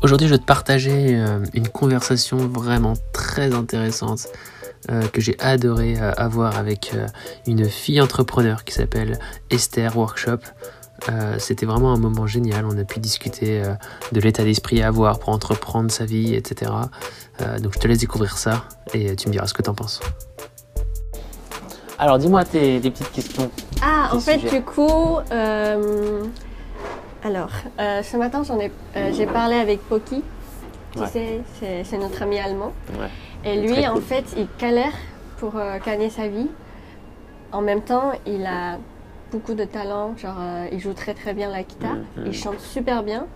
Aujourd'hui, 0.00 0.28
je 0.28 0.34
vais 0.34 0.38
te 0.38 0.44
partager 0.44 1.16
euh, 1.16 1.40
une 1.54 1.66
conversation 1.66 2.36
vraiment 2.36 2.94
très 3.12 3.52
intéressante 3.52 4.28
euh, 4.90 5.02
que 5.08 5.20
j'ai 5.20 5.36
adoré 5.40 5.98
euh, 5.98 6.12
avoir 6.16 6.56
avec 6.56 6.92
une 7.48 7.68
fille 7.68 8.00
entrepreneur 8.00 8.62
qui 8.62 8.74
s'appelle 8.74 9.18
Esther 9.50 9.96
Workshop. 9.96 10.38
C'était 11.38 11.64
vraiment 11.64 11.92
un 11.92 11.96
moment 11.96 12.26
génial. 12.26 12.66
On 12.66 12.76
a 12.76 12.84
pu 12.84 12.98
discuter 12.98 13.62
de 14.10 14.20
l'état 14.20 14.42
d'esprit 14.42 14.82
à 14.82 14.88
avoir 14.88 15.20
pour 15.20 15.28
entreprendre 15.28 15.92
sa 15.92 16.04
vie, 16.04 16.34
etc. 16.34 16.72
donc 17.62 17.74
je 17.74 17.78
te 17.78 17.86
laisse 17.86 17.98
découvrir 17.98 18.36
ça 18.36 18.64
et 18.92 19.14
tu 19.14 19.28
me 19.28 19.32
diras 19.32 19.46
ce 19.46 19.54
que 19.54 19.62
tu 19.62 19.70
en 19.70 19.74
penses. 19.74 20.00
Alors 22.00 22.18
dis-moi 22.18 22.44
tes, 22.44 22.80
petites 22.80 23.12
questions. 23.12 23.48
Ah, 23.80 24.10
en 24.12 24.18
fait, 24.18 24.38
du 24.38 24.60
coup, 24.62 25.18
alors, 27.24 27.50
euh, 27.80 28.02
ce 28.02 28.16
matin, 28.16 28.42
euh, 28.48 29.12
j'ai 29.12 29.26
parlé 29.26 29.56
avec 29.56 29.80
Poki. 29.80 30.22
Tu 30.92 31.06
sais, 31.06 31.40
c'est, 31.84 31.98
notre 31.98 32.22
ami 32.22 32.38
allemand. 32.38 32.72
Et 33.44 33.60
lui, 33.60 33.86
en 33.86 33.96
fait, 33.96 34.24
il 34.36 34.46
galère 34.58 34.92
pour 35.38 35.56
euh, 35.56 35.78
gagner 35.84 36.10
sa 36.10 36.28
vie. 36.28 36.48
En 37.52 37.60
même 37.60 37.82
temps, 37.82 38.12
il 38.26 38.46
a 38.46 38.78
beaucoup 39.32 39.54
de 39.54 39.64
talent. 39.64 40.16
Genre, 40.16 40.36
il 40.72 40.80
joue 40.80 40.92
très 40.92 41.14
très 41.14 41.34
bien 41.34 41.50
la 41.50 41.62
guitare. 41.62 41.94
Mm, 41.94 42.22
mm. 42.22 42.26
Il 42.26 42.34
chante 42.34 42.60
super 42.60 43.02
bien. 43.02 43.26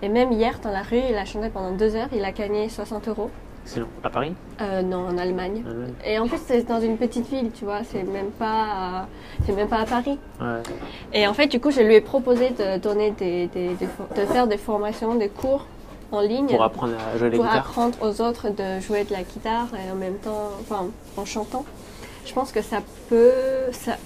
Et 0.00 0.08
même 0.08 0.32
hier, 0.32 0.58
dans 0.62 0.70
la 0.70 0.82
rue, 0.82 1.00
il 1.08 1.16
a 1.16 1.24
chanté 1.24 1.50
pendant 1.50 1.72
deux 1.72 1.96
heures. 1.96 2.08
Il 2.12 2.24
a 2.24 2.32
gagné 2.32 2.68
60 2.68 3.08
euros. 3.08 3.30
C'est 3.68 3.82
À 4.02 4.08
Paris 4.08 4.32
euh, 4.62 4.80
Non, 4.80 5.08
en 5.08 5.18
Allemagne. 5.18 5.62
Et 6.04 6.18
en 6.18 6.26
plus, 6.26 6.38
c'est 6.46 6.66
dans 6.66 6.80
une 6.80 6.96
petite 6.96 7.28
ville, 7.28 7.50
tu 7.52 7.66
vois. 7.66 7.80
C'est 7.84 8.02
même 8.02 8.30
pas, 8.30 9.06
c'est 9.44 9.54
même 9.54 9.68
pas 9.68 9.80
à 9.80 9.84
Paris. 9.84 10.18
Et 11.12 11.26
en 11.26 11.34
fait, 11.34 11.48
du 11.48 11.60
coup, 11.60 11.70
je 11.70 11.82
lui 11.82 11.94
ai 11.94 12.00
proposé 12.00 12.50
de 12.50 12.78
donner 12.78 13.10
des, 13.10 13.46
de 13.48 14.26
faire 14.26 14.46
des 14.46 14.56
formations, 14.56 15.14
des 15.16 15.28
cours 15.28 15.66
en 16.10 16.20
ligne 16.22 16.46
pour 16.46 16.62
apprendre 16.62 16.94
à 16.94 17.18
jouer 17.18 17.28
la 17.28 17.36
pour 17.36 17.44
guitare. 17.44 17.58
apprendre 17.58 17.98
aux 18.00 18.22
autres 18.22 18.48
de 18.48 18.80
jouer 18.80 19.04
de 19.04 19.12
la 19.12 19.22
guitare 19.22 19.68
et 19.74 19.90
en 19.92 19.96
même 19.96 20.16
temps, 20.16 20.50
enfin, 20.62 20.86
en 21.18 21.26
chantant. 21.26 21.66
Je 22.24 22.32
pense 22.32 22.50
que 22.50 22.62
ça 22.62 22.78
peut, 23.10 23.32
ça, 23.72 23.98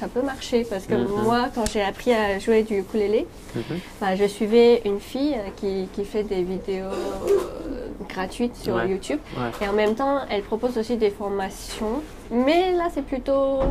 ça 0.00 0.08
peut 0.08 0.22
marcher 0.22 0.64
parce 0.68 0.86
que 0.86 0.94
mhm. 0.94 1.22
moi, 1.24 1.48
quand 1.54 1.64
j'ai 1.70 1.82
appris 1.82 2.12
à 2.12 2.40
jouer 2.40 2.64
du 2.64 2.78
ukulélé, 2.78 3.26
mhm. 3.54 3.62
bah, 4.00 4.16
je 4.16 4.24
suivais 4.24 4.82
une 4.84 4.98
fille 5.00 5.36
qui, 5.56 5.88
qui 5.92 6.04
fait 6.04 6.24
des 6.24 6.42
vidéos 6.42 6.86
euh, 6.86 7.83
gratuites 8.08 8.56
sur 8.56 8.82
YouTube 8.84 9.20
et 9.60 9.68
en 9.68 9.72
même 9.72 9.94
temps, 9.94 10.20
elle 10.30 10.42
propose 10.42 10.78
aussi 10.78 10.96
des 10.96 11.10
formations. 11.10 12.02
Mais 12.30 12.72
là, 12.72 12.88
c'est 12.92 13.04
plutôt 13.04 13.60
euh, 13.60 13.64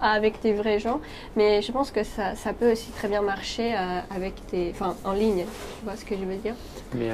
avec 0.00 0.40
des 0.42 0.52
vrais 0.52 0.78
gens. 0.78 1.00
Mais 1.36 1.60
je 1.60 1.72
pense 1.72 1.90
que 1.90 2.04
ça, 2.04 2.34
ça 2.36 2.52
peut 2.52 2.72
aussi 2.72 2.90
très 2.92 3.08
bien 3.08 3.20
marcher 3.20 3.74
euh, 3.74 4.00
avec 4.14 4.34
des, 4.52 4.70
enfin, 4.72 4.94
en 5.04 5.12
ligne. 5.12 5.44
Tu 5.78 5.84
vois 5.84 5.96
ce 5.96 6.04
que 6.04 6.14
je 6.14 6.24
veux 6.24 6.36
dire? 6.36 6.54
Mais 6.94 7.10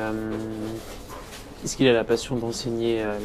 est-ce 1.65 1.77
qu'il 1.77 1.89
a 1.89 1.93
la 1.93 2.05
passion 2.05 2.37
d'enseigner 2.37 3.03
euh, 3.03 3.17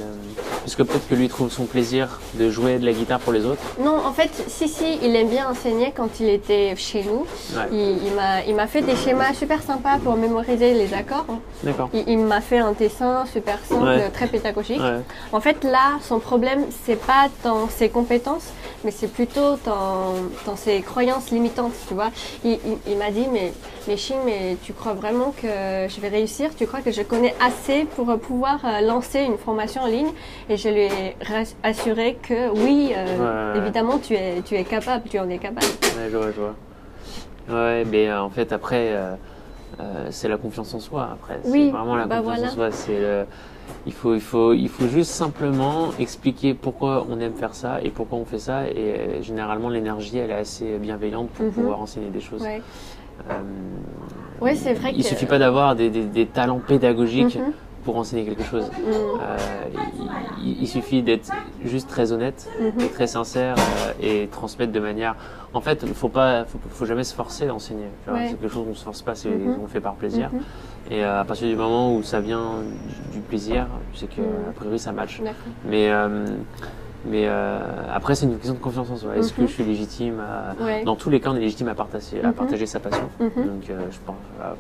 Parce 0.62 0.76
que 0.76 0.84
peut-être 0.84 1.08
que 1.08 1.16
lui 1.16 1.28
trouve 1.28 1.52
son 1.52 1.66
plaisir 1.66 2.20
de 2.36 2.50
jouer 2.50 2.80
de 2.80 2.86
la 2.86 2.94
guitare 2.94 3.20
pour 3.20 3.34
les 3.34 3.46
autres. 3.46 3.62
Non, 3.80 3.98
en 4.06 4.14
fait, 4.14 4.32
si, 4.48 4.68
si, 4.68 4.98
il 5.04 5.16
aime 5.16 5.30
bien 5.30 5.50
enseigner 5.50 5.94
quand 5.96 6.20
il 6.20 6.30
était 6.30 6.76
chez 6.76 7.04
nous. 7.04 7.26
Il, 7.72 7.98
il 8.48 8.56
m'a 8.56 8.68
fait 8.68 8.82
des 8.82 8.96
schémas 8.96 9.34
super 9.34 9.62
sympas 9.62 9.98
pour 10.04 10.16
mémoriser 10.16 10.74
les 10.74 10.94
accords. 10.94 11.26
D'accord. 11.64 11.90
Il, 11.94 12.20
m'a 12.20 12.42
fait 12.42 12.60
un 12.60 12.72
dessin 12.72 13.26
super 13.32 13.60
simple, 13.66 14.10
très 14.14 14.28
pédagogique. 14.28 14.82
En 15.32 15.40
fait, 15.40 15.64
là, 15.64 16.00
son 16.02 16.20
problème, 16.20 16.66
c'est 16.86 17.00
pas 17.00 17.28
dans 17.44 17.68
ses 17.70 17.90
compétences, 17.90 18.48
mais 18.84 18.92
c'est 18.92 19.12
plutôt 19.12 19.58
dans, 19.66 20.14
dans, 20.46 20.56
ses 20.56 20.82
croyances 20.82 21.32
limitantes, 21.32 21.74
tu 21.88 21.94
vois. 21.94 22.12
Il, 22.44 22.58
m'a 22.98 23.12
dit, 23.12 23.28
mais, 23.32 23.54
mais 23.88 23.98
Chine, 23.98 24.18
mais 24.26 24.58
tu 24.64 24.74
crois 24.74 24.94
vraiment 24.94 25.32
que 25.32 25.48
je 25.88 26.02
vais 26.02 26.10
réussir? 26.10 26.50
Tu 26.56 26.66
crois 26.66 26.82
que 26.82 26.92
je 26.92 27.02
connais 27.02 27.36
assez 27.46 27.86
pour 27.96 28.18
pouvoir 28.20 28.60
euh, 28.66 28.82
lancer 28.82 29.22
une 29.22 29.38
formation 29.38 29.84
en 29.84 29.88
ligne? 29.88 30.12
Et 30.50 30.58
je 30.58 30.70
lui 30.70 30.82
ai 30.82 31.16
assuré 31.64 32.18
que 32.22 32.50
oui, 32.50 32.94
euh, 32.96 33.56
évidemment, 33.56 34.00
tu 34.00 34.14
es, 34.14 34.42
tu 34.44 34.56
es 34.56 34.64
capable, 34.64 35.08
tu 35.10 35.20
en 35.20 35.30
es 35.30 35.38
capable. 35.38 35.66
Ouais, 35.98 36.10
je 36.12 36.18
vois, 36.18 36.32
je 36.32 36.42
vois. 36.42 36.56
Ouais, 37.50 37.86
mais 37.86 38.10
euh, 38.10 38.22
en 38.22 38.30
fait, 38.30 38.52
après, 38.52 38.96
c'est 40.10 40.28
la 40.28 40.38
confiance 40.38 40.74
en 40.74 40.80
soi. 40.80 41.10
Après, 41.14 41.40
oui, 41.46 41.66
c'est 41.66 41.78
vraiment 41.78 41.96
la 41.96 42.06
bah 42.06 42.22
confiance 42.22 42.52
en 42.52 42.56
soi. 42.56 42.72
C'est 42.72 43.26
il 43.86 43.94
faut, 43.94 44.14
il, 44.16 44.22
faut, 44.22 44.54
il 44.54 44.70
faut 44.70 44.88
juste 44.88 45.12
simplement 45.12 45.90
expliquer 46.00 46.54
pourquoi 46.54 47.06
on 47.10 47.20
aime 47.20 47.34
faire 47.34 47.56
ça 47.56 47.82
et 47.82 47.90
pourquoi 47.90 48.18
on 48.20 48.26
fait 48.26 48.40
ça. 48.40 48.68
Et 48.68 49.22
généralement, 49.22 49.70
l'énergie, 49.70 50.18
elle 50.18 50.32
est 50.32 50.36
assez 50.36 50.78
bienveillante 50.78 51.30
pour 51.30 51.46
mhm. 51.46 51.52
pouvoir 51.52 51.82
enseigner 51.82 52.10
des 52.10 52.22
choses. 52.22 52.42
Ouais. 52.42 52.62
ouais, 54.42 54.56
c'est 54.56 54.74
vrai. 54.74 54.94
Il 54.96 55.04
suffit 55.04 55.26
pas 55.26 55.40
d'avoir 55.40 55.76
des, 55.76 55.90
des, 55.90 56.26
talents 56.26 56.62
pédagogiques. 56.66 57.36
Mhm 57.36 57.54
pour 57.84 57.98
enseigner 57.98 58.26
quelque 58.26 58.44
chose. 58.44 58.66
Mm. 58.66 58.92
Euh, 59.22 59.38
il, 60.44 60.68
suffit 60.68 61.02
d'être 61.02 61.32
juste 61.66 61.90
très 61.90 62.12
honnête, 62.12 62.50
mm-hmm. 62.60 62.84
et 62.84 62.88
très 62.90 63.08
sincère 63.08 63.56
euh, 63.58 63.92
et 64.02 64.28
transmettre 64.28 64.72
de 64.72 64.80
manière. 64.80 65.16
En 65.54 65.62
fait, 65.62 65.84
il 65.86 65.94
faut 65.94 66.10
pas, 66.10 66.46
faut, 66.46 66.86
jamais 66.86 67.04
se 67.04 67.14
forcer 67.14 67.46
d'enseigner. 67.46 67.88
C'est 68.06 68.38
quelque 68.40 68.48
chose 68.48 68.66
qu'on 68.66 68.76
se 68.76 68.84
force 68.84 69.02
pas, 69.02 69.16
c'est 69.16 69.30
mm-hmm. 69.30 69.58
on 69.64 69.68
fait 69.68 69.82
par 69.82 69.96
plaisir. 69.96 70.30
Mm-hmm. 70.30 70.94
Et 70.94 71.04
euh, 71.04 71.22
à 71.22 71.26
partir 71.26 71.48
du 71.48 71.56
moment 71.56 71.96
où 71.96 72.04
ça 72.04 72.20
vient 72.20 72.56
du, 73.12 73.20
plaisir, 73.20 73.68
sais 73.94 74.08
que 74.08 74.22
mm. 74.22 74.50
a 74.50 74.54
priori 74.54 74.80
ça 74.80 74.92
match. 74.92 75.22
Mais 75.66 75.90
mais 77.06 77.24
euh, 77.26 77.60
après, 77.92 78.16
c'est 78.16 78.26
une 78.26 78.36
question 78.36 78.54
de 78.54 78.60
confiance 78.60 78.90
en 78.90 78.96
soi. 78.96 79.18
Est-ce 79.18 79.34
que 79.34 79.42
mhm. 79.42 79.48
je 79.48 79.54
suis 79.54 79.64
légitime 79.64 80.20
à... 80.20 80.84
Dans 80.84 80.96
tous 80.96 81.10
les 81.10 81.20
cas, 81.20 81.32
on 81.32 81.36
est 81.36 81.40
légitime 81.40 81.68
à 81.68 81.76
partager, 81.76 82.22
à 82.24 82.28
mhm. 82.28 82.34
partager 82.34 82.66
sa 82.66 82.80
passion. 82.80 83.10
Mhm. 83.20 83.30
Donc, 83.36 83.70
euh, 83.70 83.80
je 83.90 83.98
pense, 84.06 84.16
euh, 84.42 84.54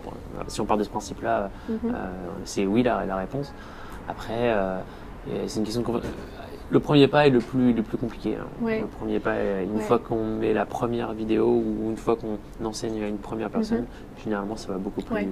si 0.47 0.61
on 0.61 0.65
part 0.65 0.77
de 0.77 0.83
ce 0.83 0.89
principe-là, 0.89 1.49
c'est 2.45 2.65
oui 2.65 2.83
la, 2.83 3.05
la, 3.05 3.15
réponse. 3.15 3.53
Après, 4.07 4.55
c'est 5.47 5.59
une 5.59 5.65
question 5.65 5.81
de 5.81 5.85
confiance. 5.85 6.05
Le 6.71 6.79
premier 6.79 7.09
pas 7.09 7.27
est 7.27 7.29
le 7.29 7.39
plus, 7.39 7.73
le 7.73 7.83
plus 7.83 7.97
compliqué. 7.97 8.37
Hein. 8.39 8.47
Le 8.65 8.87
premier 8.87 9.19
pas, 9.19 9.35
une 9.61 9.81
fois 9.81 9.99
qu'on 9.99 10.23
met 10.23 10.53
la 10.53 10.65
première 10.65 11.11
vidéo 11.11 11.47
ou 11.47 11.89
une 11.89 11.97
fois 11.97 12.15
qu'on 12.15 12.65
enseigne 12.65 13.03
à 13.03 13.07
une 13.07 13.17
première 13.17 13.49
personne, 13.49 13.85
généralement 14.23 14.55
ça 14.55 14.71
va 14.71 14.77
beaucoup 14.77 15.01
plus. 15.01 15.27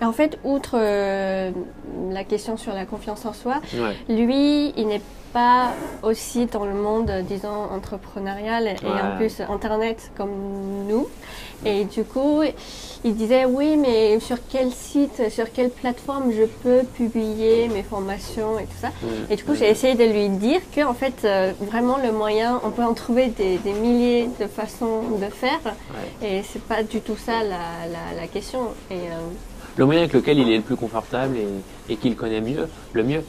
Et 0.00 0.04
en 0.04 0.12
fait, 0.12 0.38
outre 0.44 0.76
la 0.78 2.24
question 2.24 2.56
sur 2.56 2.72
la 2.72 2.86
confiance 2.86 3.26
en 3.26 3.32
soi, 3.32 3.60
lui, 4.08 4.72
il 4.76 4.86
n'est 4.86 4.98
pas 4.98 5.08
aussi 6.02 6.46
dans 6.46 6.64
le 6.64 6.74
monde, 6.74 7.10
disons, 7.28 7.48
entrepreneurial 7.72 8.66
et 8.66 8.86
en 8.86 9.16
plus 9.16 9.40
Internet 9.40 10.10
comme 10.16 10.30
nous. 10.88 11.06
Et 11.64 11.84
du 11.84 12.04
coup, 12.04 12.42
il 13.04 13.14
disait 13.16 13.44
oui, 13.44 13.76
mais 13.76 14.20
sur 14.20 14.36
quel 14.48 14.70
site, 14.70 15.28
sur 15.30 15.50
quelle 15.52 15.70
plateforme 15.70 16.30
je 16.32 16.44
peux 16.44 16.86
publier 16.94 17.68
mes 17.68 17.82
formations 17.82 18.58
et 18.58 18.64
tout 18.64 18.80
ça. 18.80 18.88
Mm. 18.88 19.32
Et 19.32 19.36
du 19.36 19.44
coup, 19.44 19.54
j'ai 19.54 19.68
essayé 19.68 19.94
de 19.94 20.04
lui 20.04 20.28
dire 20.28 20.60
que 20.74 20.84
en 20.84 20.94
fait, 20.94 21.24
euh, 21.24 21.52
vraiment 21.60 21.98
le 21.98 22.12
moyen, 22.12 22.60
on 22.64 22.70
peut 22.70 22.84
en 22.84 22.94
trouver 22.94 23.28
des, 23.28 23.58
milliers 23.72 24.28
de 24.40 24.46
façons 24.46 25.02
de 25.20 25.26
faire. 25.26 25.74
Et 26.22 26.42
c'est 26.42 26.62
pas 26.62 26.82
du 26.82 27.00
tout 27.00 27.16
ça 27.16 27.42
la, 27.42 28.20
la, 28.20 28.26
question. 28.28 28.68
Et, 28.90 28.94
euh, 28.94 29.18
le 29.76 29.84
moyen 29.84 30.02
avec 30.02 30.12
lequel 30.12 30.38
il 30.38 30.50
est 30.50 30.56
le 30.56 30.62
plus 30.62 30.76
confortable 30.76 31.36
et, 31.36 31.92
et 31.92 31.96
qu'il 31.96 32.16
connaît 32.16 32.40
mieux, 32.40 32.68
le 32.92 33.02
mieux. 33.02 33.22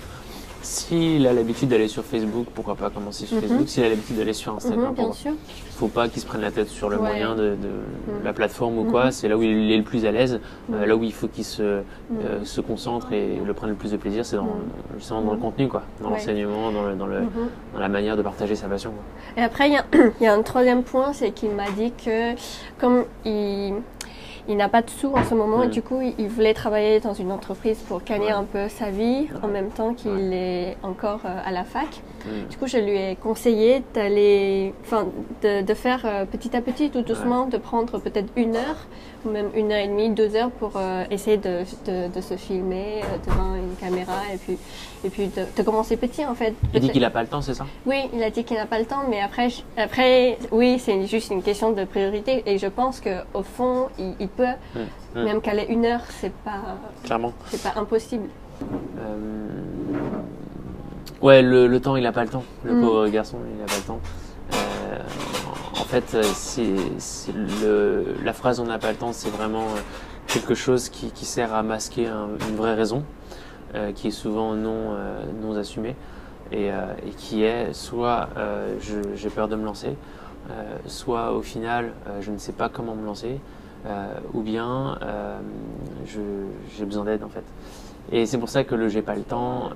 S'il 0.62 1.26
a 1.26 1.34
l'habitude 1.34 1.70
d'aller 1.70 1.88
sur 1.88 2.04
Facebook, 2.04 2.48
pourquoi 2.54 2.76
pas 2.76 2.90
commencer 2.90 3.26
sur 3.26 3.38
mhm. 3.38 3.44
Facebook. 3.44 3.70
S'il 3.70 3.84
a 3.84 3.90
l'habitude 3.90 4.18
d'aller 4.18 4.34
sur 4.34 4.56
Instagram, 4.56 4.94
il 4.98 5.06
ne 5.30 5.36
faut 5.72 5.88
pas 5.88 6.10
qu'il 6.10 6.22
se 6.22 6.28
prenne 6.28 6.42
la 6.42 6.52
tête 6.52 6.68
sur 6.68 6.90
le 6.90 6.98
moyen 6.98 7.36
de, 7.36 7.52
mhm. 7.52 8.24
la 8.24 8.34
plateforme 8.34 8.78
ou 8.80 8.84
quoi. 8.84 9.06
Mhm. 9.06 9.12
C'est 9.12 9.28
là 9.28 9.38
où 9.38 9.44
il 9.44 9.72
est 9.72 9.78
le 9.78 9.84
plus 9.84 10.06
à 10.06 10.12
l'aise, 10.12 10.42
euh, 10.74 10.86
là 10.86 10.96
où 10.96 11.04
il 11.04 11.14
faut 11.14 11.28
qu'il 11.28 11.46
se, 11.46 11.62
euh, 11.62 11.84
se 12.44 12.62
concentre 12.62 13.14
et 13.14 13.40
le 13.44 13.54
prenne 13.54 13.70
le 13.70 13.76
plus 13.76 13.92
de 13.92 13.98
plaisir, 13.98 14.26
c'est 14.26 14.36
dans, 14.36 14.58
justement 14.98 15.22
dans 15.22 15.34
le 15.34 15.40
contenu, 15.40 15.68
quoi, 15.68 15.84
dans 16.02 16.10
l'enseignement, 16.10 16.72
dans, 16.72 16.84
le, 16.84 16.96
dans, 16.96 17.08
le, 17.08 17.22
dans, 17.74 17.80
la 17.80 17.90
manière 17.90 18.18
de 18.18 18.22
partager 18.22 18.56
sa 18.56 18.68
passion. 18.68 18.92
Et 19.38 19.42
après, 19.42 19.70
il 19.70 19.74
y, 19.74 20.24
y, 20.24 20.28
a 20.28 20.34
un 20.34 20.42
troisième 20.42 20.84
point, 20.84 21.14
c'est 21.14 21.32
qu'il 21.32 21.52
m'a 21.52 21.70
dit 21.72 21.94
que 21.94 22.36
comme 22.80 23.06
il 23.26 23.76
il 24.48 24.58
n'a 24.58 24.70
pas 24.70 24.82
de 24.82 24.90
sous 24.90 25.12
en 25.12 25.24
ce 25.24 25.36
moment 25.36 25.64
et 25.64 25.68
du 25.68 25.82
coup 25.82 26.02
il 26.02 26.28
voulait 26.28 26.54
travailler 26.54 27.00
dans 27.00 27.14
une 27.14 27.32
entreprise 27.32 27.80
pour 27.80 28.02
gagner 28.04 28.32
un 28.32 28.44
peu 28.44 28.70
sa 28.70 28.90
vie 28.90 29.28
en 29.44 29.48
même 29.48 29.70
temps 29.70 29.94
qu'il 29.94 30.34
est 30.34 30.78
encore 30.84 31.22
euh, 31.26 31.42
à 31.44 31.52
la 31.52 31.64
fac. 31.64 32.02
Du 32.50 32.58
coup 32.58 32.68
je 32.68 32.78
lui 32.78 32.98
ai 32.98 33.16
conseillé 33.16 33.82
d'aller, 33.94 34.74
enfin 34.82 35.08
de, 35.42 35.62
de, 35.62 35.74
faire 35.74 36.02
euh, 36.06 36.26
petit 36.26 36.56
à 36.56 36.62
petit, 36.62 36.90
tout 36.90 37.02
doucement, 37.02 37.46
de 37.46 37.58
prendre 37.58 38.00
peut-être 38.00 38.30
une 38.36 38.56
heure 38.56 38.88
ou 39.26 39.30
même 39.30 39.50
une 39.56 39.72
heure 39.72 39.80
et 39.80 39.88
demie, 39.88 40.10
deux 40.10 40.36
heures 40.36 40.52
pour 40.52 40.74
euh, 40.76 41.04
essayer 41.12 41.38
de, 41.38 41.64
de, 41.86 42.22
se 42.22 42.36
filmer 42.36 43.02
devant 43.28 43.56
une 43.56 43.76
caméra 43.80 44.22
et 44.34 44.38
puis, 44.38 44.58
et 45.04 45.10
puis 45.10 45.28
de, 45.28 45.64
commencer 45.64 45.98
petit 45.98 46.26
en 46.26 46.36
fait. 46.36 46.54
Il 46.74 46.80
dit 46.80 46.90
qu'il 46.90 47.02
n'a 47.02 47.10
pas 47.10 47.22
le 47.22 47.28
temps, 47.28 47.42
c'est 47.42 47.54
ça? 47.54 47.66
Oui, 47.86 48.10
il 48.14 48.24
a 48.24 48.30
dit 48.30 48.44
qu'il 48.44 48.58
n'a 48.58 48.66
pas 48.66 48.80
le 48.80 48.86
temps, 48.86 49.04
mais 49.10 49.22
après, 49.22 49.50
après 49.78 50.38
oui, 50.52 50.80
c'est 50.80 51.06
juste 51.08 51.32
une 51.32 51.44
question 51.44 51.72
de 51.72 51.84
priorité 51.86 52.44
et 52.46 52.58
je 52.58 52.68
pense 52.68 53.02
qu'au 53.02 53.44
fond, 53.44 53.88
il, 53.98 54.28
peut, 54.28 54.46
hum, 54.76 54.82
hum. 55.16 55.24
même 55.24 55.42
caler 55.42 55.66
une 55.70 55.86
heure, 55.86 56.02
c'est 56.10 56.34
pas, 56.34 56.62
Clairement. 57.04 57.34
c'est 57.48 57.62
pas 57.62 57.80
impossible. 57.80 58.30
Euh... 58.62 59.48
Ouais, 61.22 61.42
le, 61.42 61.68
le, 61.68 61.80
temps, 61.82 61.98
il 61.98 62.04
n'a 62.04 62.14
pas 62.14 62.24
le 62.24 62.30
temps. 62.30 62.44
Le 62.64 62.72
hum. 62.72 62.82
pauvre 62.82 63.08
garçon, 63.10 63.38
il 63.52 63.60
n'a 63.60 63.66
pas 63.66 63.76
le 63.76 63.84
temps. 63.84 64.00
Euh, 65.94 66.02
fait, 66.02 66.24
c'est, 66.34 67.34
la 68.24 68.34
phrase 68.34 68.60
on 68.60 68.66
n'a 68.66 68.78
pas 68.78 68.92
le 68.92 68.98
temps, 68.98 69.14
c'est 69.14 69.30
vraiment 69.30 69.66
quelque 70.28 70.54
chose 70.54 70.90
qui, 70.90 71.12
qui, 71.12 71.26
sert 71.26 71.54
à 71.54 71.64
masquer 71.64 72.08
une 72.08 72.56
vraie 72.56 72.76
raison, 72.76 73.04
qui 73.96 74.10
est 74.10 74.12
souvent 74.12 74.54
non, 74.54 74.96
non 75.42 75.56
assumée, 75.56 75.96
et, 76.52 76.68
et, 76.68 77.10
qui 77.18 77.44
est 77.44 77.74
soit 77.74 78.30
j'ai 78.82 79.30
peur 79.30 79.48
de 79.48 79.56
me 79.56 79.66
lancer, 79.66 79.96
soit 80.86 81.34
au 81.34 81.42
final 81.42 81.92
je 82.22 82.32
ne 82.32 82.38
sais 82.38 82.54
pas 82.54 82.70
comment 82.70 82.96
me 82.96 83.06
lancer, 83.06 83.40
ou 84.34 84.42
bien 84.42 85.00
j'ai 86.06 86.86
besoin 86.86 87.06
d'aide 87.06 87.24
en 87.24 87.30
fait. 87.30 87.44
Et 88.12 88.26
c'est 88.28 88.38
pour 88.38 88.50
ça 88.50 88.64
que 88.64 88.76
le 88.76 88.90
j'ai 88.90 89.02
pas 89.02 89.16
le 89.16 89.24
temps, 89.24 89.72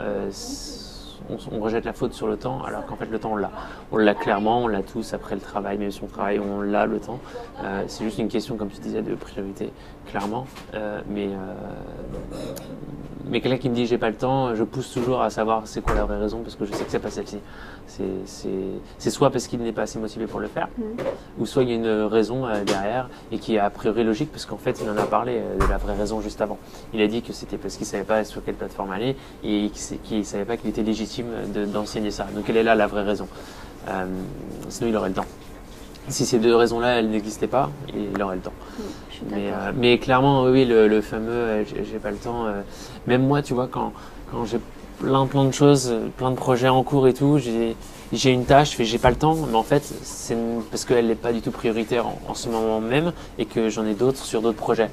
on, 1.29 1.59
rejette 1.59 1.85
la 1.85 1.93
faute 1.93 2.13
sur 2.13 2.27
le 2.27 2.37
temps, 2.37 2.63
alors 2.63 2.85
qu'en 2.85 2.95
fait 2.95 3.05
le 3.05 3.19
temps 3.19 3.33
on 3.33 3.37
l'a. 3.37 3.51
On 3.91 3.97
l'a 3.97 4.13
clairement, 4.13 4.63
on 4.63 4.67
l'a 4.67 4.83
tous 4.83 5.13
après 5.13 5.35
le 5.35 5.41
travail, 5.41 5.77
même 5.77 5.91
si 5.91 6.03
on 6.03 6.07
travaille, 6.07 6.39
on 6.39 6.61
l'a 6.61 6.85
le 6.85 6.99
temps. 6.99 7.19
Euh, 7.63 7.83
c'est 7.87 8.03
juste 8.03 8.17
une 8.17 8.27
question, 8.27 8.55
comme 8.55 8.69
tu 8.69 8.79
disais, 8.81 9.01
de 9.01 9.15
priorité, 9.15 9.71
clairement. 10.07 10.45
Euh, 10.73 11.01
mais 11.07 11.27
euh, 11.27 12.35
mais 13.25 13.39
quelqu'un 13.39 13.57
qui 13.57 13.69
me 13.69 13.75
dit 13.75 13.85
j'ai 13.85 13.97
pas 13.97 14.09
le 14.09 14.15
temps, 14.15 14.53
je 14.53 14.63
pousse 14.63 14.91
toujours 14.91 15.21
à 15.21 15.29
savoir 15.29 15.65
c'est 15.65 15.81
quoi 15.81 15.95
la 15.95 16.03
vraie 16.03 16.17
raison, 16.17 16.39
parce 16.39 16.55
que 16.55 16.65
je 16.65 16.73
sais 16.73 16.83
que 16.83 16.91
c'est 16.91 16.99
pas 16.99 17.09
celle-ci. 17.09 17.39
C'est 17.87 19.09
soit 19.09 19.29
parce 19.29 19.47
qu'il 19.47 19.59
n'est 19.59 19.71
pas 19.71 19.83
assez 19.83 19.99
motivé 19.99 20.25
pour 20.25 20.39
le 20.39 20.47
faire, 20.47 20.67
mm. 20.77 20.83
ou 21.39 21.45
soit 21.45 21.63
il 21.63 21.69
y 21.69 21.71
a 21.73 21.75
une 21.75 22.03
raison 22.03 22.45
derrière 22.65 23.09
et 23.31 23.37
qui 23.37 23.55
est 23.55 23.59
a 23.59 23.69
priori 23.69 24.03
logique, 24.03 24.31
parce 24.31 24.45
qu'en 24.45 24.57
fait 24.57 24.81
il 24.81 24.89
en 24.89 24.97
a 24.97 25.05
parlé 25.05 25.41
de 25.59 25.65
la 25.67 25.77
vraie 25.77 25.95
raison 25.95 26.19
juste 26.19 26.41
avant. 26.41 26.57
Il 26.93 27.01
a 27.01 27.07
dit 27.07 27.21
que 27.21 27.33
c'était 27.33 27.57
parce 27.57 27.77
qu'il 27.77 27.85
savait 27.85 28.03
pas 28.03 28.23
sur 28.23 28.43
quelle 28.43 28.55
plateforme 28.55 28.91
aller 28.91 29.15
et 29.43 29.69
qu'il 30.03 30.19
ne 30.19 30.23
savait 30.23 30.45
pas 30.45 30.57
qu'il 30.57 30.69
était 30.69 30.83
légitime 30.83 31.12
d'enseigner 31.71 32.11
ça. 32.11 32.27
Donc 32.35 32.45
elle 32.49 32.57
est 32.57 32.63
là 32.63 32.75
la 32.75 32.87
vraie 32.87 33.03
raison. 33.03 33.27
Euh, 33.89 34.05
sinon 34.69 34.89
il 34.89 34.95
aurait 34.95 35.09
le 35.09 35.15
temps. 35.15 35.25
Si 36.09 36.25
ces 36.25 36.39
deux 36.39 36.55
raisons-là, 36.55 36.99
elles 36.99 37.09
n'existaient 37.09 37.47
pas, 37.47 37.69
il 37.93 38.21
aurait 38.21 38.35
le 38.35 38.41
temps. 38.41 38.53
mais, 39.29 39.51
euh, 39.53 39.71
mais, 39.73 39.97
clairement, 39.99 40.43
oui, 40.43 40.65
le, 40.65 41.01
fameux 41.01 41.31
euh, 41.31 41.63
j'ai 41.65 41.99
pas 41.99 42.11
le 42.11 42.17
temps. 42.17 42.45
même 43.07 43.25
moi, 43.25 43.41
tu 43.41 43.53
vois, 43.53 43.67
quand, 43.67 43.93
quand 44.29 44.43
j'ai 44.43 44.59
plein 44.99 45.25
plein 45.25 45.45
de 45.45 45.51
choses, 45.51 45.93
plein 46.17 46.31
de 46.31 46.35
projets 46.35 46.69
en 46.69 46.83
cours 46.83 47.07
et 47.07 47.13
tout, 47.13 47.37
j'ai 47.37 48.31
une 48.31 48.45
tâche, 48.45 48.75
j'ai 48.79 48.97
pas 48.97 49.09
le 49.09 49.15
temps, 49.15 49.35
mais 49.49 49.55
en 49.55 49.63
fait, 49.63 49.83
c'est 50.03 50.37
parce 50.69 50.85
qu'elle 50.85 51.07
n'est 51.07 51.15
pas 51.15 51.33
du 51.33 51.41
tout 51.41 51.51
prioritaire 51.51 52.05
en, 52.27 52.33
ce 52.33 52.49
moment 52.49 52.79
même 52.79 53.11
et 53.37 53.45
que 53.45 53.69
j'en 53.69 53.85
ai 53.85 53.93
d'autres 53.93 54.23
sur 54.23 54.41
d'autres 54.41 54.57
projets. 54.57 54.89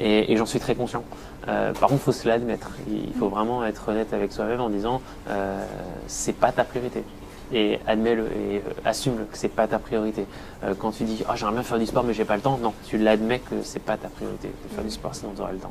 Et, 0.00 0.32
et 0.32 0.36
j'en 0.36 0.46
suis 0.46 0.60
très 0.60 0.74
conscient. 0.74 1.04
Euh, 1.48 1.72
par 1.72 1.88
contre, 1.88 2.02
il 2.02 2.04
faut 2.04 2.12
se 2.12 2.26
l'admettre. 2.26 2.70
Il 2.88 3.12
faut 3.14 3.28
vraiment 3.28 3.64
être 3.64 3.88
honnête 3.88 4.12
avec 4.12 4.32
soi-même 4.32 4.60
en 4.60 4.70
disant 4.70 5.00
euh, 5.28 5.64
c'est 6.06 6.32
pas 6.32 6.52
ta 6.52 6.64
priorité. 6.64 7.04
Et 7.52 7.78
admets-le 7.86 8.24
et 8.24 8.56
euh, 8.56 8.60
assume 8.86 9.16
que 9.30 9.36
c'est 9.36 9.50
pas 9.50 9.68
ta 9.68 9.78
priorité. 9.78 10.24
Euh, 10.64 10.72
quand 10.76 10.92
tu 10.92 11.04
dis 11.04 11.22
oh, 11.28 11.32
j'aimerais 11.36 11.52
bien 11.52 11.62
faire 11.62 11.78
du 11.78 11.86
sport 11.86 12.02
mais 12.02 12.14
j'ai 12.14 12.24
pas 12.24 12.36
le 12.36 12.42
temps, 12.42 12.56
non, 12.56 12.72
tu 12.86 12.96
l'admets 12.96 13.38
que 13.38 13.56
c'est 13.62 13.82
pas 13.82 13.98
ta 13.98 14.08
priorité 14.08 14.48
de 14.48 14.74
faire 14.74 14.82
du 14.82 14.90
sport 14.90 15.14
sinon 15.14 15.32
tu 15.36 15.42
auras 15.42 15.52
le 15.52 15.58
temps. 15.58 15.70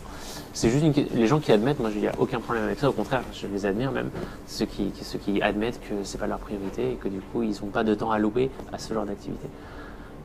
C'est 0.54 0.70
juste 0.70 0.86
une... 0.86 0.94
les 1.20 1.28
gens 1.28 1.40
qui 1.40 1.52
admettent, 1.52 1.80
moi 1.80 1.90
il 1.94 2.02
n'y 2.02 2.08
a 2.08 2.14
aucun 2.20 2.40
problème 2.40 2.66
avec 2.66 2.78
ça, 2.78 2.90
au 2.90 2.94
contraire, 2.94 3.24
je 3.34 3.48
les 3.48 3.66
admire 3.66 3.92
même, 3.92 4.12
ceux 4.46 4.66
qui, 4.66 4.94
ceux 5.02 5.18
qui 5.18 5.42
admettent 5.42 5.81
que 5.81 5.96
c'est 6.04 6.20
pas 6.20 6.28
leur 6.28 6.38
priorité 6.38 6.92
et 6.92 6.96
que 6.96 7.08
du 7.08 7.20
coup 7.20 7.42
ils 7.42 7.56
n'ont 7.64 7.72
pas 7.72 7.84
de 7.84 7.96
temps 7.96 8.12
à 8.12 8.20
louper 8.20 8.52
à 8.72 8.78
ce 8.78 8.94
genre 8.94 9.06
d'activité. 9.06 9.48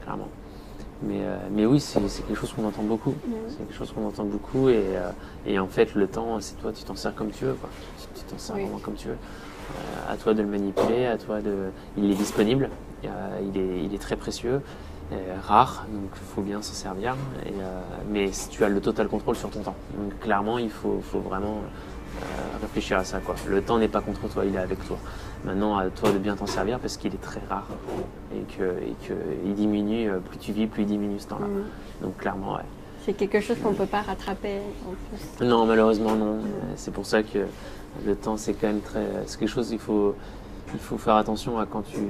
Clairement. 0.03 0.29
Mais, 1.03 1.21
euh, 1.21 1.37
mais 1.53 1.65
oui, 1.65 1.81
c'est 1.81 2.01
quelque 2.01 2.35
chose 2.35 2.53
qu'on 2.53 2.67
entend 2.67 2.83
beaucoup. 2.83 3.15
C'est 3.49 3.59
quelque 3.59 3.75
chose 3.75 3.93
qu'on 3.93 4.07
entend 4.07 4.25
beaucoup. 4.25 4.69
Et, 4.69 4.83
euh, 4.97 5.11
et, 5.47 5.59
en 5.59 5.69
fait, 5.69 5.95
le 5.95 6.09
temps, 6.09 6.41
c'est 6.41 6.57
toi, 6.61 6.73
tu 6.73 6.83
t'en 6.85 6.97
sers 6.97 7.15
comme 7.15 7.31
tu 7.31 7.45
veux. 7.45 7.55
Quoi. 7.55 7.69
Tu 8.15 8.23
t'en 8.23 8.39
sers 8.39 8.57
vraiment 8.57 8.79
comme 8.79 8.95
tu 8.95 9.09
veux. 9.09 9.15
Euh, 9.15 10.13
à 10.13 10.17
toi 10.17 10.35
de 10.35 10.43
le 10.43 10.49
manipuler, 10.49 11.07
à 11.07 11.19
toi 11.19 11.41
de. 11.41 11.71
Il 11.97 12.11
est 12.11 12.15
disponible, 12.15 12.71
il, 13.05 13.61
est, 13.61 13.85
il 13.85 13.95
est 13.95 13.99
très 13.99 14.17
précieux, 14.17 14.63
rare, 15.47 15.87
donc 15.93 16.11
il 16.15 16.35
faut 16.35 16.41
bien 16.41 16.63
s'en 16.63 16.73
servir. 16.73 17.17
Et, 17.45 17.53
mais 18.11 18.31
tu 18.51 18.65
as 18.65 18.71
le 18.71 18.81
total 18.81 19.09
contrôle 19.09 19.37
sur 19.37 19.51
ton 19.51 19.61
temps. 19.61 19.75
Donc 19.99 20.19
clairement, 20.21 20.57
il 20.57 20.71
faut, 20.71 21.01
faut 21.03 21.21
vraiment 21.21 21.61
réfléchir 22.61 22.99
à 22.99 23.05
ça. 23.05 23.19
Quoi. 23.21 23.35
Le 23.49 23.63
temps 23.63 23.79
n'est 23.79 23.89
pas 23.89 24.01
contre 24.01 24.29
toi, 24.29 24.45
il 24.45 24.55
est 24.55 24.59
avec 24.59 24.85
toi. 24.87 24.99
Maintenant, 25.45 25.77
à 25.77 25.89
toi 25.89 26.11
de 26.13 26.19
bien 26.19 26.37
t'en 26.37 26.47
servir 26.47 26.79
parce 26.79 26.97
qu'il 26.97 27.15
est 27.15 27.23
très 27.23 27.41
rare 27.49 27.67
et 28.35 28.43
qu'il 28.53 28.65
et 28.65 29.07
que 29.07 29.55
diminue. 29.55 30.11
Euh, 30.11 30.19
plus 30.19 30.39
tu 30.39 30.53
vis, 30.53 30.67
plus 30.67 30.83
il 30.83 30.87
diminue 30.89 31.19
ce 31.19 31.29
temps-là. 31.29 31.47
Mm. 31.47 32.03
Donc, 32.05 32.17
clairement, 32.19 32.57
ouais. 32.57 32.65
C'est 33.05 33.15
quelque 33.15 33.41
chose 33.41 33.57
qu'on 33.63 33.71
ne 33.71 33.77
peut 33.77 33.87
pas 33.87 34.03
rattraper 34.03 34.59
en 34.87 34.95
plus. 35.09 35.47
Non, 35.47 35.65
malheureusement, 35.65 36.15
non. 36.15 36.39
C'est 36.77 36.93
pour 36.93 37.07
ça 37.07 37.23
que 37.23 37.47
le 38.05 38.15
temps, 38.17 38.37
c'est 38.37 38.53
quand 38.55 38.67
même 38.67 38.81
très. 38.81 39.07
C'est 39.27 39.39
quelque 39.39 39.49
chose, 39.49 39.71
il 39.71 39.79
faut, 39.79 40.15
il 40.75 40.81
faut 40.81 40.99
faire 40.99 41.15
attention 41.15 41.59
à 41.59 41.67
quand 41.67 41.83
tu, 41.83 42.01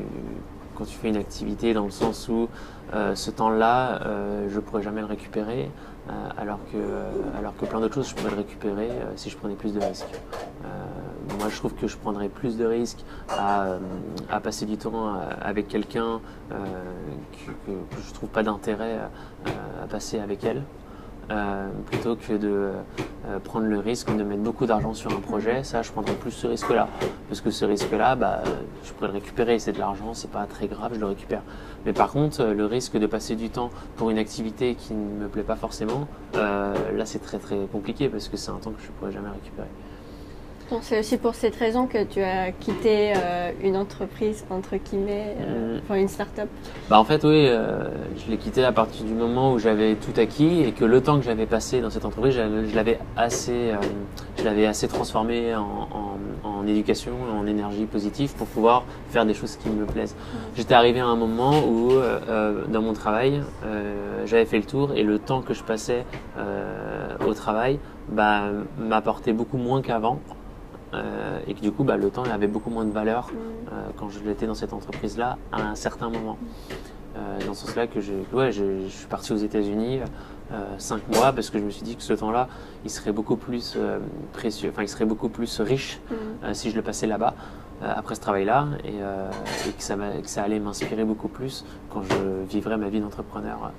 quand 0.74 0.84
tu 0.84 0.96
fais 0.96 1.08
une 1.08 1.16
activité, 1.16 1.74
dans 1.74 1.84
le 1.84 1.90
sens 1.90 2.28
où 2.28 2.48
euh, 2.94 3.14
ce 3.14 3.30
temps-là, 3.30 4.00
euh, 4.06 4.48
je 4.48 4.56
ne 4.56 4.60
pourrais 4.60 4.82
jamais 4.82 5.00
le 5.00 5.06
récupérer. 5.06 5.70
Euh, 6.08 6.28
alors, 6.38 6.58
que, 6.72 6.78
alors 7.38 7.56
que 7.56 7.66
plein 7.66 7.80
d'autres 7.80 7.96
choses, 7.96 8.08
je 8.08 8.14
pourrais 8.14 8.34
récupérer 8.34 8.90
euh, 8.90 9.12
si 9.16 9.28
je 9.28 9.36
prenais 9.36 9.54
plus 9.54 9.74
de 9.74 9.80
risques. 9.80 10.06
Euh, 10.64 10.68
moi, 11.38 11.48
je 11.50 11.56
trouve 11.56 11.74
que 11.74 11.86
je 11.86 11.96
prendrais 11.96 12.28
plus 12.28 12.56
de 12.56 12.64
risques 12.64 13.04
à, 13.28 13.78
passer 14.42 14.66
du 14.66 14.78
temps 14.78 15.14
avec 15.42 15.68
quelqu'un 15.68 16.20
que, 16.50 17.50
que, 17.70 17.76
je 18.06 18.14
trouve 18.14 18.30
pas 18.30 18.42
d'intérêt 18.42 18.98
à 19.82 19.86
passer 19.86 20.18
avec 20.20 20.44
elle. 20.44 20.62
Euh, 21.30 21.68
plutôt 21.90 22.16
que 22.16 22.32
de 22.32 22.70
euh, 23.28 23.38
prendre 23.38 23.66
le 23.66 23.78
risque 23.78 24.14
de 24.14 24.22
mettre 24.22 24.42
beaucoup 24.42 24.66
d'argent 24.66 24.94
sur 24.94 25.12
un 25.12 25.20
projet. 25.20 25.62
Ça, 25.64 25.82
je 25.82 25.92
prendrais 25.92 26.14
plus 26.14 26.30
ce 26.30 26.46
risque-là. 26.46 26.88
Parce 27.28 27.40
que 27.40 27.50
ce 27.50 27.64
risque-là, 27.64 28.14
bah, 28.14 28.42
je 28.84 28.92
pourrais 28.92 29.08
le 29.08 29.14
récupérer. 29.14 29.58
C'est 29.58 29.72
de 29.72 29.78
l'argent, 29.78 30.14
c'est 30.14 30.30
pas 30.30 30.46
très 30.46 30.66
grave, 30.66 30.92
je 30.94 31.00
le 31.00 31.06
récupère. 31.06 31.42
Mais 31.84 31.92
par 31.92 32.10
contre, 32.10 32.44
le 32.44 32.66
risque 32.66 32.96
de 32.96 33.06
passer 33.06 33.36
du 33.36 33.50
temps 33.50 33.70
pour 33.96 34.10
une 34.10 34.18
activité 34.18 34.74
qui 34.74 34.94
ne 34.94 35.22
me 35.22 35.28
plaît 35.28 35.42
pas 35.42 35.56
forcément, 35.56 36.08
euh, 36.36 36.74
là, 36.96 37.06
c'est 37.06 37.20
très 37.20 37.38
très 37.38 37.58
compliqué 37.70 38.08
parce 38.08 38.28
que 38.28 38.36
c'est 38.36 38.50
un 38.50 38.58
temps 38.58 38.72
que 38.72 38.82
je 38.82 38.88
pourrais 38.92 39.12
jamais 39.12 39.30
récupérer 39.30 39.68
c'est 40.82 40.98
aussi 40.98 41.16
pour 41.16 41.34
cette 41.34 41.56
raison 41.56 41.86
que 41.86 42.04
tu 42.04 42.20
as 42.20 42.52
quitté 42.52 43.12
euh, 43.16 43.52
une 43.62 43.76
entreprise, 43.76 44.44
entre 44.50 44.76
guillemets, 44.76 45.36
euh, 45.40 45.76
mm. 45.76 45.80
enfin 45.82 45.94
une 45.94 46.08
start-up 46.08 46.48
bah 46.90 46.98
En 46.98 47.04
fait, 47.04 47.24
oui, 47.24 47.46
euh, 47.46 47.88
je 48.16 48.30
l'ai 48.30 48.36
quitté 48.36 48.64
à 48.64 48.72
partir 48.72 49.04
du 49.04 49.14
moment 49.14 49.52
où 49.52 49.58
j'avais 49.58 49.94
tout 49.94 50.18
acquis 50.20 50.62
et 50.62 50.72
que 50.72 50.84
le 50.84 51.00
temps 51.02 51.18
que 51.18 51.24
j'avais 51.24 51.46
passé 51.46 51.80
dans 51.80 51.90
cette 51.90 52.04
entreprise, 52.04 52.34
je 52.34 52.76
l'avais 52.76 52.98
assez, 53.16 53.72
je 54.38 54.44
l'avais 54.44 54.66
assez 54.66 54.88
transformé 54.88 55.54
en, 55.54 55.88
en, 56.44 56.66
éducation, 56.66 57.12
en 57.34 57.46
énergie 57.46 57.86
positive 57.86 58.34
pour 58.34 58.46
pouvoir 58.46 58.84
faire 59.08 59.24
des 59.24 59.34
choses 59.34 59.56
qui 59.56 59.70
me 59.70 59.86
plaisent. 59.86 60.14
Mm. 60.14 60.36
J'étais 60.56 60.74
arrivé 60.74 61.00
à 61.00 61.06
un 61.06 61.16
moment 61.16 61.60
où, 61.60 61.92
dans 62.68 62.82
mon 62.82 62.92
travail, 62.92 63.42
j'avais 64.26 64.44
fait 64.44 64.58
le 64.58 64.64
tour 64.64 64.92
et 64.94 65.02
le 65.02 65.18
temps 65.18 65.40
que 65.40 65.54
je 65.54 65.62
passais 65.62 66.04
au 67.26 67.32
travail 67.32 67.78
bah, 68.10 68.44
m'apportait 68.78 69.32
beaucoup 69.32 69.58
moins 69.58 69.82
qu'avant. 69.82 70.20
Euh, 70.94 71.38
et 71.46 71.52
que 71.52 71.60
du 71.60 71.70
coup 71.70 71.84
bah, 71.84 71.98
le 71.98 72.08
temps 72.08 72.24
avait 72.24 72.46
beaucoup 72.46 72.70
moins 72.70 72.86
de 72.86 72.90
valeur 72.90 73.26
mm. 73.26 73.36
euh, 73.36 73.88
quand 73.98 74.08
je 74.08 74.20
l'étais 74.20 74.46
dans 74.46 74.54
cette 74.54 74.72
entreprise-là 74.72 75.36
à 75.52 75.60
un 75.60 75.74
certain 75.74 76.08
moment. 76.08 76.38
Euh, 77.16 77.46
dans 77.46 77.52
ce 77.52 77.66
sens-là 77.66 77.86
que 77.86 77.98
ouais, 78.32 78.52
je, 78.52 78.82
je, 78.84 78.88
suis 78.88 79.06
parti 79.06 79.32
aux 79.32 79.36
États-Unis 79.36 80.00
cinq 80.78 81.06
mois 81.14 81.32
parce 81.32 81.50
que 81.50 81.58
je 81.58 81.64
me 81.64 81.70
suis 81.70 81.82
dit 81.82 81.94
que 81.94 82.02
ce 82.02 82.14
temps-là 82.14 82.48
il 82.84 82.90
serait 82.90 83.12
beaucoup 83.12 83.36
plus 83.36 83.76
précieux, 84.32 84.70
enfin 84.70 84.82
il 84.82 84.88
serait 84.88 85.04
beaucoup 85.04 85.28
plus 85.28 85.60
riche 85.60 86.00
mm. 86.10 86.54
si 86.54 86.70
je 86.70 86.76
le 86.76 86.80
passais 86.80 87.06
là-bas 87.06 87.34
après 87.82 88.14
ce 88.14 88.20
travail-là 88.20 88.68
et, 88.84 88.94
et 89.68 89.72
que, 89.72 89.82
ça 89.82 89.96
que, 89.96 90.28
ça 90.28 90.42
allait 90.42 90.58
m'inspirer 90.58 91.04
beaucoup 91.04 91.28
plus 91.28 91.66
quand 91.90 92.02
je 92.02 92.44
vivrais 92.48 92.78
ma 92.78 92.88
vie 92.88 93.00
d'entrepreneur. 93.00 93.72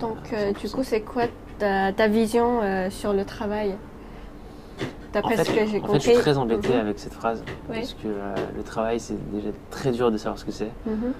Donc 0.00 0.34
du 0.62 0.70
coup 0.70 0.82
c'est 0.82 1.02
quoi 1.02 1.24
ta, 1.58 1.92
ta 1.92 2.08
vision 2.08 2.60
sur 2.90 3.12
le 3.12 3.24
travail? 3.26 3.76
En 5.22 5.28
fait, 5.28 5.44
je 5.94 5.98
suis 5.98 6.14
très 6.14 6.38
embêté 6.38 6.74
mhm. 6.74 6.80
avec 6.80 6.98
cette 6.98 7.14
phrase 7.14 7.42
parce 7.68 7.94
que 7.94 8.06
euh, 8.06 8.34
le 8.56 8.62
travail, 8.62 9.00
c'est 9.00 9.16
déjà 9.32 9.48
très 9.70 9.92
dur 9.92 10.10
de 10.10 10.16
savoir 10.16 10.38
ce 10.38 10.44
que 10.44 10.52
c'est. 10.52 10.70
Mhm. 10.86 11.12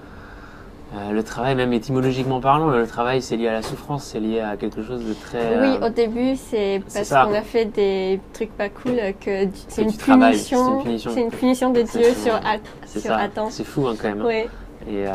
Euh, 0.95 1.11
le 1.11 1.23
travail, 1.23 1.55
même 1.55 1.73
étymologiquement 1.73 2.39
parlant, 2.39 2.69
le 2.69 2.87
travail, 2.87 3.21
c'est 3.21 3.35
lié 3.35 3.47
à 3.47 3.53
la 3.53 3.61
souffrance, 3.63 4.03
c'est 4.03 4.19
lié 4.19 4.39
à 4.39 4.55
quelque 4.55 4.83
chose 4.83 5.03
de 5.03 5.13
très. 5.13 5.59
Oui, 5.59 5.77
euh, 5.81 5.87
au 5.87 5.89
début, 5.89 6.35
c'est 6.35 6.81
parce 6.93 7.09
qu'on 7.09 7.33
a 7.33 7.41
fait 7.41 7.65
des 7.65 8.19
trucs 8.33 8.51
pas 8.55 8.69
cool 8.69 8.97
que 9.19 9.47
c'est 9.67 9.81
une, 9.81 9.91
punition. 9.91 10.83
C'est 10.97 11.21
une 11.21 11.31
punition 11.31 11.71
de 11.71 11.81
Dieu 11.81 12.13
sur, 12.13 12.39
sur. 12.87 13.17
C'est 13.49 13.63
fou 13.63 13.87
hein, 13.87 13.95
quand 13.99 14.09
même. 14.09 14.21
Hein. 14.21 14.47
Et, 14.87 15.05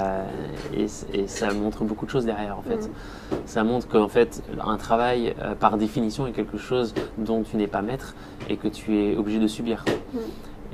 et, 0.76 0.86
et, 1.14 1.26
ça 1.26 1.52
montre 1.52 1.84
beaucoup 1.84 2.04
de 2.04 2.10
choses 2.10 2.24
derrière 2.24 2.58
en 2.58 2.62
fait. 2.62 2.88
Mhm. 2.88 3.38
Ça 3.46 3.62
montre 3.62 3.88
qu'en 3.88 4.08
fait 4.08 4.42
un 4.60 4.76
travail 4.76 5.34
par 5.60 5.76
définition 5.76 6.26
est 6.26 6.32
quelque 6.32 6.58
chose 6.58 6.94
dont 7.18 7.42
tu 7.42 7.56
n'es 7.56 7.66
pas 7.68 7.82
maître 7.82 8.14
et 8.48 8.56
que 8.56 8.68
tu 8.68 8.98
es 8.98 9.16
obligé 9.16 9.38
de 9.38 9.46
subir. 9.46 9.84
Mm. 10.12 10.18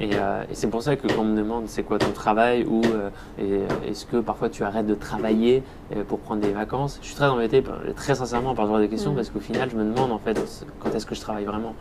Euh, 0.00 0.44
et, 0.50 0.54
c'est 0.54 0.68
pour 0.68 0.82
ça 0.82 0.96
que 0.96 1.06
quand 1.06 1.22
on 1.22 1.24
me 1.24 1.36
demande 1.36 1.68
c'est 1.68 1.82
quoi 1.82 1.98
ton 1.98 2.12
travail 2.12 2.64
ou 2.64 2.82
euh, 2.84 3.66
est-ce 3.88 4.04
que 4.04 4.18
parfois 4.18 4.50
tu 4.50 4.62
arrêtes 4.62 4.86
de 4.86 4.94
travailler 4.94 5.62
euh, 5.94 6.04
pour 6.04 6.18
prendre 6.18 6.42
des 6.42 6.52
vacances, 6.52 6.98
je 7.00 7.06
suis 7.06 7.16
très 7.16 7.26
embêté, 7.26 7.62
très 7.94 8.14
sincèrement 8.14 8.54
par 8.54 8.66
ce 8.66 8.70
genre 8.72 8.80
de 8.80 8.86
questions 8.86 9.12
mm. 9.12 9.16
parce 9.16 9.30
qu'au 9.30 9.40
final 9.40 9.70
je 9.70 9.76
me 9.76 9.84
demande 9.84 10.12
en 10.12 10.18
fait 10.18 10.38
quand 10.80 10.94
est-ce 10.94 11.06
que 11.06 11.14
je 11.14 11.20
travaille 11.20 11.44
vraiment. 11.44 11.74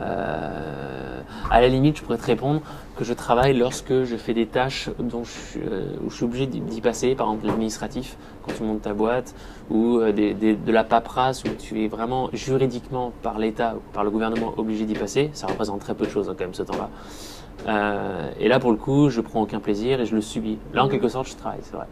Euh, 0.00 1.20
à 1.50 1.60
la 1.60 1.68
limite, 1.68 1.98
je 1.98 2.02
pourrais 2.02 2.18
te 2.18 2.26
répondre 2.26 2.60
que 2.96 3.04
je 3.04 3.12
travaille 3.12 3.56
lorsque 3.56 4.04
je 4.04 4.16
fais 4.16 4.34
des 4.34 4.46
tâches 4.46 4.88
dont 4.98 5.24
je, 5.24 5.58
euh, 5.58 5.96
où 6.04 6.10
je 6.10 6.16
suis 6.16 6.24
obligé 6.24 6.46
d'y 6.46 6.80
passer, 6.80 7.14
par 7.14 7.26
exemple 7.28 7.46
l'administratif, 7.46 8.16
quand 8.42 8.52
tu 8.52 8.62
montes 8.62 8.82
ta 8.82 8.94
boîte, 8.94 9.34
ou 9.70 9.98
euh, 9.98 10.12
de 10.12 10.72
la 10.72 10.84
paperasse, 10.84 11.44
où 11.44 11.48
tu 11.58 11.84
es 11.84 11.88
vraiment 11.88 12.30
juridiquement 12.32 13.12
par 13.22 13.38
l'État 13.38 13.74
ou 13.76 13.80
par 13.92 14.04
le 14.04 14.10
gouvernement 14.10 14.54
obligé 14.56 14.84
d'y 14.84 14.94
passer. 14.94 15.30
Ça 15.32 15.46
représente 15.46 15.80
très 15.80 15.94
peu 15.94 16.06
de 16.06 16.10
choses 16.10 16.28
hein, 16.28 16.34
quand 16.38 16.44
même 16.44 16.54
ce 16.54 16.62
temps-là. 16.62 18.32
et 18.38 18.48
là, 18.48 18.58
pour 18.58 18.70
le 18.70 18.76
coup, 18.76 19.10
je 19.10 19.20
prends 19.20 19.42
aucun 19.42 19.60
plaisir 19.60 20.00
et 20.00 20.06
je 20.06 20.14
le 20.14 20.22
subis. 20.22 20.58
Là, 20.72 20.84
en 20.84 20.88
quelque 20.88 21.08
sorte, 21.08 21.28
je 21.28 21.36
travaille, 21.36 21.60
c'est 21.62 21.76
vrai. 21.76 21.86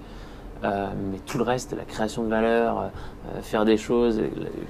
Euh, 0.64 0.88
mais 1.12 1.18
tout 1.18 1.38
le 1.38 1.44
reste, 1.44 1.74
la 1.76 1.84
création 1.84 2.24
de 2.24 2.28
valeur, 2.28 2.80
euh, 2.80 3.40
faire 3.42 3.64
des 3.64 3.76
choses, 3.76 4.20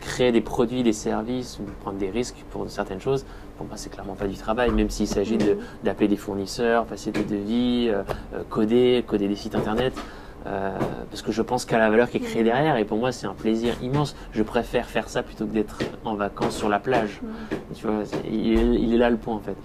créer 0.01 0.33
des 0.33 0.43
produits, 0.43 0.83
des 0.83 0.93
services, 0.93 1.59
prendre 1.81 1.99
des 1.99 2.11
risques 2.11 2.45
pour 2.51 2.69
certaines 2.69 3.01
choses, 3.01 3.25
pour 3.57 3.67
moi, 3.67 3.77
c'est 3.77 3.91
clairement 3.91 4.15
pas 4.15 4.27
du 4.27 4.37
travail, 4.37 4.71
même 4.71 4.91
s'il 4.91 5.09
s'agit 5.09 5.39
d'appeler 5.83 6.09
des 6.09 6.17
fournisseurs, 6.17 6.85
passer 6.85 7.11
des 7.11 7.25
devis, 7.25 7.89
euh, 7.89 8.03
coder, 8.51 9.03
coder 9.07 9.29
des 9.29 9.37
sites 9.37 9.55
internet. 9.55 9.95
parce 11.11 11.21
que 11.21 11.33
je 11.33 11.43
pense 11.43 11.67
qu'à 11.67 11.79
la 11.79 11.91
valeur 11.91 12.09
qui 12.09 12.19
est 12.19 12.21
créée 12.21 12.45
derrière, 12.45 12.77
et 12.77 12.85
pour 12.87 12.97
moi 12.97 13.13
c'est 13.13 13.27
un 13.27 13.35
plaisir 13.35 13.75
immense. 13.83 14.15
Je 14.33 14.43
préfère 14.43 14.87
faire 14.87 15.09
ça 15.09 15.23
plutôt 15.23 15.47
que 15.47 15.53
d'être 15.53 15.79
en 16.05 16.15
vacances 16.15 16.57
sur 16.57 16.71
la 16.71 16.79
plage. 16.79 17.21
Tu 17.75 17.87
vois, 17.87 18.05
il, 18.31 18.95
est 18.95 18.97
là 18.97 19.11
le 19.11 19.19
point 19.19 19.35
en 19.35 19.41
fait. 19.41 19.57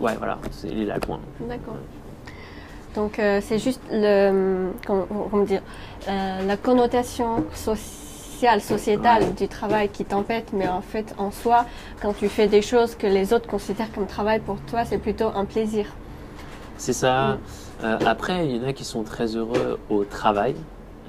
ouais, 0.00 0.14
voilà, 0.18 0.38
il 0.64 0.82
est 0.82 0.86
là 0.86 0.94
le 0.96 1.00
point. 1.00 1.20
D'accord. 1.48 1.76
Donc 2.94 3.18
euh, 3.18 3.40
c'est 3.42 3.58
juste 3.58 3.80
le, 3.90 4.72
comment, 4.86 5.06
dire, 5.44 5.62
euh, 6.08 6.46
la 6.46 6.56
connotation 6.56 7.44
sociale, 7.54 8.60
sociétale 8.60 9.34
du 9.34 9.48
travail 9.48 9.88
qui 9.90 10.04
t'empête, 10.04 10.52
mais 10.52 10.66
en 10.66 10.80
fait 10.80 11.14
en 11.18 11.30
soi, 11.30 11.66
quand 12.02 12.14
tu 12.14 12.28
fais 12.28 12.48
des 12.48 12.62
choses 12.62 12.96
que 12.96 13.06
les 13.06 13.32
autres 13.32 13.46
considèrent 13.46 13.92
comme 13.92 14.06
travail 14.06 14.40
pour 14.40 14.56
toi, 14.62 14.84
c'est 14.84 14.98
plutôt 14.98 15.28
un 15.34 15.44
plaisir. 15.44 15.86
C'est 16.78 16.92
ça. 16.92 17.38
Euh, 17.84 17.98
après, 18.06 18.46
il 18.46 18.56
y 18.56 18.60
en 18.60 18.68
a 18.68 18.72
qui 18.72 18.84
sont 18.84 19.02
très 19.02 19.36
heureux 19.36 19.78
au 19.88 20.04
travail. 20.04 20.54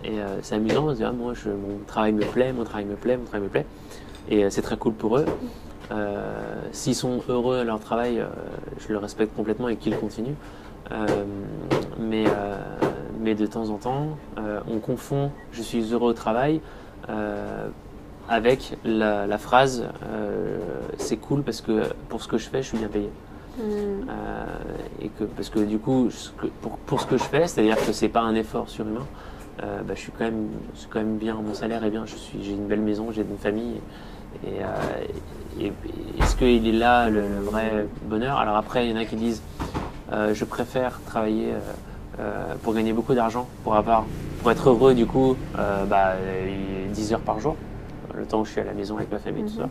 Et 0.03 0.17
c'est 0.41 0.55
amusant 0.55 0.87
de 0.87 0.95
dire, 0.95 1.09
ah, 1.09 1.13
moi, 1.13 1.33
je, 1.35 1.49
mon 1.49 1.77
travail 1.85 2.11
me 2.11 2.23
plaît, 2.23 2.51
mon 2.53 2.63
travail 2.63 2.85
me 2.85 2.95
plaît, 2.95 3.17
mon 3.17 3.25
travail 3.25 3.43
me 3.43 3.49
plaît. 3.49 3.67
Et 4.29 4.49
c'est 4.49 4.63
très 4.63 4.75
cool 4.75 4.93
pour 4.93 5.17
eux. 5.17 5.25
S'ils 6.71 6.95
sont 6.95 7.21
heureux 7.29 7.59
à 7.59 7.63
leur 7.63 7.79
travail, 7.79 8.25
je 8.79 8.91
le 8.91 8.97
respecte 8.97 9.35
complètement 9.35 9.69
et 9.69 9.75
qu'ils 9.75 9.95
continuent. 9.95 10.33
Euh, 10.91 11.05
mais, 11.99 12.25
euh, 12.27 12.55
mais 13.19 13.35
de 13.35 13.45
temps 13.45 13.69
en 13.69 13.77
temps, 13.77 14.17
euh, 14.37 14.59
on 14.69 14.79
confond 14.79 15.31
je 15.51 15.61
suis 15.61 15.93
heureux 15.93 16.09
au 16.09 16.13
travail 16.13 16.61
avec 18.29 18.77
la, 18.85 19.37
phrase 19.37 19.85
c'est 20.97 21.17
cool 21.17 21.43
parce 21.43 21.59
que 21.59 21.83
pour 22.07 22.21
ce 22.21 22.27
que 22.29 22.37
je 22.37 22.47
fais, 22.47 22.61
je 22.61 22.69
suis 22.69 22.77
bien 22.77 22.87
payé. 22.87 23.09
Hmm. 23.57 24.07
et 25.01 25.09
que 25.09 25.25
parce 25.25 25.49
que 25.49 25.59
du 25.59 25.77
coup, 25.77 26.07
pour, 26.61 26.77
pour, 26.77 27.01
ce 27.01 27.05
que 27.05 27.17
je 27.17 27.23
fais, 27.23 27.47
c'est-à-dire 27.47 27.75
que 27.85 27.91
c'est 27.91 28.07
pas 28.07 28.21
un 28.21 28.33
effort 28.35 28.69
surhumain, 28.69 29.05
bah, 29.59 29.93
je 29.93 29.99
suis 29.99 30.11
quand 30.17 30.23
même, 30.23 30.47
quand 30.89 30.99
même 30.99 31.17
bien, 31.17 31.35
mon 31.35 31.53
salaire 31.53 31.83
est 31.83 31.89
bien, 31.89 32.05
je 32.05 32.15
suis, 32.15 32.41
j'ai 32.41 32.53
une 32.53 32.67
belle 32.67 32.79
maison, 32.79 33.11
j'ai 33.11 33.23
une 33.23 33.37
famille. 33.37 33.81
Et, 34.47 34.61
est-ce 36.21 36.37
qu'il 36.37 36.65
est 36.65 36.71
là 36.71 37.09
le, 37.09 37.23
vrai 37.41 37.87
bonheur? 38.03 38.37
Alors 38.37 38.55
après, 38.55 38.85
il 38.87 38.91
y 38.91 38.93
en 38.93 39.01
a 39.01 39.03
qui 39.03 39.17
disent 39.17 39.41
je 40.11 40.45
préfère 40.45 40.99
travailler 41.05 41.53
euh, 41.53 41.59
euh, 42.19 42.55
pour 42.61 42.73
gagner 42.73 42.93
beaucoup 42.93 43.13
d'argent, 43.13 43.47
pour 43.63 43.75
avoir, 43.75 44.05
pour 44.41 44.51
être 44.51 44.69
heureux 44.69 44.93
du 44.93 45.05
coup, 45.05 45.35
bah, 45.55 46.13
10 46.91 47.13
heures 47.13 47.21
par 47.21 47.39
jour, 47.39 47.55
le 48.13 48.25
temps 48.25 48.41
où 48.41 48.45
je 48.45 48.51
suis 48.51 48.61
à 48.61 48.65
la 48.65 48.73
maison 48.73 48.97
avec 48.97 49.11
ma 49.11 49.19
famille, 49.19 49.45
tout 49.45 49.57
ça. 49.57 49.69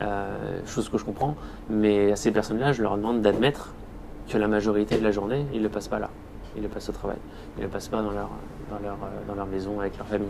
Mhm. 0.00 0.66
chose 0.66 0.88
que 0.88 0.98
je 0.98 1.04
comprends, 1.04 1.34
mais 1.70 2.12
à 2.12 2.16
ces 2.16 2.30
personnes-là, 2.30 2.72
je 2.72 2.82
leur 2.82 2.96
demande 2.96 3.20
d'admettre 3.22 3.72
que 4.28 4.38
la 4.38 4.48
majorité 4.48 4.98
de 4.98 5.04
la 5.04 5.10
journée, 5.10 5.46
ils 5.52 5.58
ne 5.58 5.64
le 5.64 5.68
passent 5.68 5.88
pas 5.88 5.98
là. 5.98 6.10
Ils 6.56 6.62
le 6.62 6.68
passent 6.68 6.88
au 6.88 6.92
travail. 6.92 7.18
Ils 7.56 7.60
ne 7.60 7.64
le 7.64 7.70
passent 7.70 7.88
pas 7.88 8.02
dans 8.02 8.10
leur, 8.10 8.30
dans 8.70 8.78
leur, 8.78 8.96
dans 9.26 9.34
leur 9.34 9.46
maison 9.46 9.80
avec 9.80 9.96
leur 9.96 10.06
famille. 10.06 10.28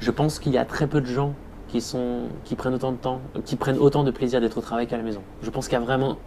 je 0.00 0.10
pense 0.10 0.38
qu'il 0.38 0.52
y 0.52 0.58
a 0.58 0.64
très 0.64 0.86
peu 0.86 1.00
de 1.00 1.06
gens 1.06 1.34
qui, 1.68 1.80
sont, 1.80 2.28
qui 2.44 2.54
prennent 2.54 2.74
autant 2.74 2.92
de 2.92 2.98
temps, 2.98 3.20
qui 3.44 3.56
prennent 3.56 3.78
autant 3.78 4.04
de 4.04 4.10
plaisir 4.10 4.40
d'être 4.40 4.58
au 4.58 4.60
travail 4.60 4.86
qu'à 4.86 4.98
la 4.98 5.02
maison. 5.02 5.22
Je 5.42 5.50
pense 5.50 5.68
qu'il 5.68 5.78
y 5.78 5.80
a 5.80 5.84
vraiment 5.84 6.18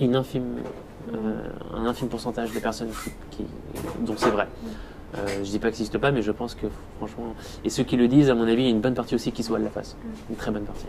une 0.00 0.16
infime, 0.16 0.56
euh, 1.12 1.48
un 1.74 1.86
infime 1.86 2.08
pourcentage 2.08 2.52
de 2.52 2.58
personnes 2.58 2.90
qui, 3.30 3.44
dont 4.00 4.14
c'est 4.16 4.30
vrai. 4.30 4.48
Euh, 5.16 5.26
je 5.44 5.50
dis 5.50 5.58
pas 5.58 5.68
que 5.70 5.76
ça 5.76 5.80
n'existe 5.80 5.98
pas, 5.98 6.10
mais 6.10 6.22
je 6.22 6.32
pense 6.32 6.54
que 6.54 6.66
franchement, 6.98 7.34
et 7.64 7.70
ceux 7.70 7.84
qui 7.84 7.96
le 7.96 8.08
disent, 8.08 8.30
à 8.30 8.34
mon 8.34 8.48
avis, 8.48 8.62
il 8.62 8.64
y 8.64 8.68
a 8.68 8.70
une 8.70 8.80
bonne 8.80 8.94
partie 8.94 9.14
aussi 9.14 9.30
qui 9.30 9.42
se 9.42 9.48
voit 9.48 9.58
de 9.58 9.64
la 9.64 9.70
face, 9.70 9.96
une 10.28 10.36
très 10.36 10.50
bonne 10.50 10.64
partie. 10.64 10.86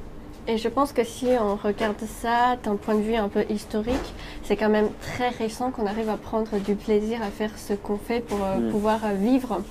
Et 0.47 0.57
je 0.57 0.67
pense 0.67 0.93
que 0.93 1.03
si 1.03 1.27
on 1.39 1.55
regarde 1.55 1.99
ça 2.21 2.55
d'un 2.63 2.75
point 2.75 2.95
de 2.95 3.01
vue 3.01 3.15
un 3.15 3.29
peu 3.29 3.43
historique, 3.49 4.13
c'est 4.43 4.55
quand 4.55 4.69
même 4.69 4.89
très 5.01 5.29
récent 5.29 5.71
qu'on 5.71 5.87
arrive 5.87 6.09
à 6.09 6.17
prendre 6.17 6.59
du 6.59 6.75
plaisir 6.75 7.21
à 7.23 7.31
faire 7.31 7.57
ce 7.57 7.73
qu'on 7.73 7.97
fait 7.97 8.19
pour 8.19 8.43
euh, 8.43 8.57
mm. 8.57 8.71
pouvoir 8.71 8.99
vivre. 9.15 9.61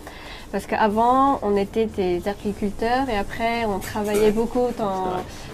Parce 0.54 0.66
qu'avant, 0.66 1.40
on 1.42 1.56
était 1.56 1.86
des 1.86 2.28
agriculteurs 2.28 3.08
et 3.08 3.18
après, 3.18 3.64
on 3.64 3.80
travaillait 3.80 4.30
beaucoup 4.30 4.68
dans, 4.78 5.06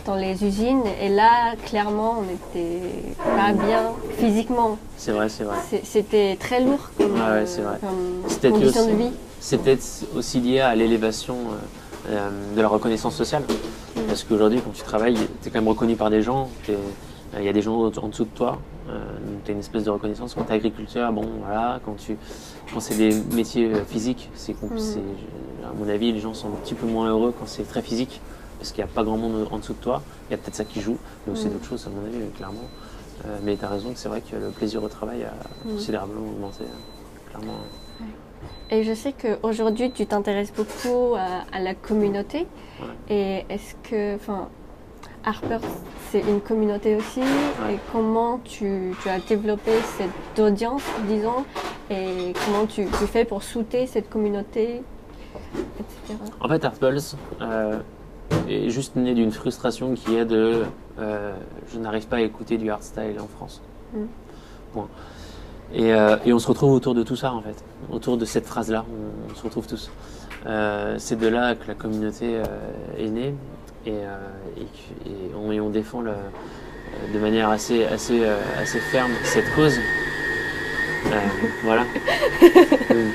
dans 0.04 0.14
les 0.14 0.44
usines. 0.44 0.82
Et 1.00 1.08
là, 1.08 1.54
clairement, 1.64 2.16
on 2.18 2.22
n'était 2.24 2.82
pas 3.16 3.52
bien 3.52 3.94
physiquement. 4.18 4.76
C'est 4.98 5.12
vrai, 5.12 5.30
c'est 5.30 5.44
vrai. 5.44 5.56
C'était 5.84 6.36
très 6.38 6.62
lourd 6.62 6.90
comme, 6.98 7.14
ouais, 7.14 7.46
comme 7.80 8.52
condition 8.52 8.88
de 8.88 8.92
vie. 8.92 9.10
C'était 9.40 9.78
aussi 10.14 10.38
lié 10.38 10.60
à 10.60 10.74
l'élévation 10.74 11.34
euh, 11.34 12.10
euh, 12.10 12.54
de 12.54 12.60
la 12.60 12.68
reconnaissance 12.68 13.14
sociale. 13.14 13.44
Mm. 13.96 14.00
Parce 14.06 14.24
qu'aujourd'hui, 14.24 14.60
quand 14.62 14.72
tu 14.74 14.82
travailles, 14.82 15.14
tu 15.14 15.48
es 15.48 15.50
quand 15.50 15.60
même 15.60 15.68
reconnu 15.68 15.96
par 15.96 16.10
des 16.10 16.20
gens. 16.20 16.50
Il 16.68 17.42
y 17.42 17.48
a 17.48 17.54
des 17.54 17.62
gens 17.62 17.86
en 17.86 18.08
dessous 18.08 18.24
de 18.24 18.36
toi. 18.36 18.58
Euh, 18.90 18.98
tu 19.44 19.50
as 19.50 19.54
une 19.54 19.60
espèce 19.60 19.84
de 19.84 19.90
reconnaissance. 19.90 20.34
Quand 20.34 20.44
tu 20.44 20.52
es 20.52 20.54
agriculteur, 20.54 21.12
bon, 21.12 21.24
voilà, 21.44 21.80
quand 21.84 21.94
tu. 21.94 22.16
Quand 22.72 22.80
c'est 22.80 22.96
des 22.96 23.14
métiers 23.34 23.72
euh, 23.72 23.84
physiques, 23.84 24.30
c'est 24.34 24.54
mm. 24.60 24.78
à 25.64 25.72
mon 25.78 25.88
avis, 25.88 26.12
les 26.12 26.20
gens 26.20 26.34
sont 26.34 26.48
un 26.48 26.56
petit 26.62 26.74
peu 26.74 26.86
moins 26.86 27.08
heureux 27.08 27.34
quand 27.38 27.46
c'est 27.46 27.64
très 27.64 27.82
physique, 27.82 28.20
parce 28.58 28.72
qu'il 28.72 28.82
n'y 28.84 28.90
a 28.90 28.92
pas 28.92 29.04
grand 29.04 29.16
monde 29.16 29.48
en 29.50 29.58
dessous 29.58 29.74
de 29.74 29.78
toi. 29.78 30.02
Il 30.28 30.32
y 30.32 30.34
a 30.34 30.38
peut-être 30.38 30.54
ça 30.54 30.64
qui 30.64 30.80
joue, 30.80 30.98
mais 31.26 31.32
aussi 31.32 31.46
mm. 31.46 31.52
d'autres 31.52 31.66
choses, 31.66 31.86
à 31.86 31.90
mon 31.90 32.04
avis, 32.06 32.30
clairement. 32.36 32.68
Euh, 33.26 33.38
mais 33.44 33.56
tu 33.56 33.64
as 33.64 33.68
raison 33.68 33.92
que 33.92 33.98
c'est 33.98 34.08
vrai 34.08 34.22
que 34.22 34.36
le 34.36 34.50
plaisir 34.50 34.82
au 34.82 34.88
travail 34.88 35.24
a 35.24 35.32
mm. 35.64 35.74
considérablement 35.74 36.28
augmenté, 36.28 36.64
clairement. 37.28 37.58
Et 38.70 38.84
je 38.84 38.94
sais 38.94 39.12
qu'aujourd'hui, 39.12 39.90
tu 39.90 40.06
t'intéresses 40.06 40.52
beaucoup 40.52 41.14
à, 41.16 41.60
la 41.60 41.74
communauté. 41.74 42.46
Et 43.08 43.44
est-ce 43.48 43.74
que, 43.82 44.14
enfin, 44.14 44.48
Harper, 45.24 45.58
c'est 46.10 46.20
une 46.20 46.40
communauté 46.40 46.96
aussi. 46.96 47.20
Et 47.20 47.78
comment 47.92 48.40
tu, 48.44 48.94
as 49.06 49.18
développé 49.20 49.72
cette 49.96 50.38
audience, 50.38 50.82
disons, 51.06 51.44
et 51.90 52.32
comment 52.44 52.66
tu, 52.66 52.86
fais 53.06 53.24
pour 53.24 53.42
soutenir 53.42 53.88
cette 53.88 54.08
communauté, 54.08 54.82
etc. 55.78 56.18
En 56.40 56.48
fait, 56.48 56.64
Harpers 56.64 57.16
euh, 57.40 57.78
est 58.48 58.70
juste 58.70 58.96
né 58.96 59.14
d'une 59.14 59.32
frustration 59.32 59.94
qui 59.94 60.16
est 60.16 60.24
de 60.24 60.64
euh, 60.98 61.32
je 61.72 61.78
n'arrive 61.78 62.06
pas 62.06 62.16
à 62.16 62.20
écouter 62.20 62.58
du 62.58 62.70
hardstyle 62.70 63.18
en 63.20 63.26
France. 63.26 63.60
Mm. 63.94 64.80
Euh, 65.76 66.16
et, 66.24 66.32
on 66.32 66.38
se 66.38 66.48
retrouve 66.48 66.72
autour 66.72 66.94
de 66.94 67.02
tout 67.02 67.16
ça, 67.16 67.32
en 67.32 67.42
fait. 67.42 67.64
Autour 67.90 68.16
de 68.16 68.24
cette 68.24 68.46
phrase-là, 68.46 68.84
on, 69.30 69.34
se 69.34 69.42
retrouve 69.42 69.66
tous. 69.66 69.90
c'est 70.98 71.16
de 71.16 71.28
là 71.28 71.54
que 71.54 71.68
la 71.68 71.74
communauté 71.74 72.40
est 72.96 73.08
née 73.08 73.34
et, 73.86 73.92
euh, 73.92 74.16
et, 75.06 75.60
on, 75.60 75.70
défend 75.70 76.02
de 76.02 77.18
manière 77.18 77.48
assez, 77.48 77.84
assez, 77.84 78.20
euh, 78.22 78.38
assez 78.60 78.78
ferme 78.78 79.12
cette 79.22 79.50
cause. 79.54 79.78
Euh, 81.06 81.20
voilà. 81.62 81.84
Donc, 82.90 83.14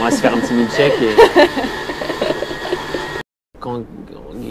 on 0.00 0.04
va 0.04 0.10
se 0.10 0.20
faire 0.20 0.34
un 0.34 0.38
petit 0.38 0.54
check 0.74 0.92
et 1.02 1.14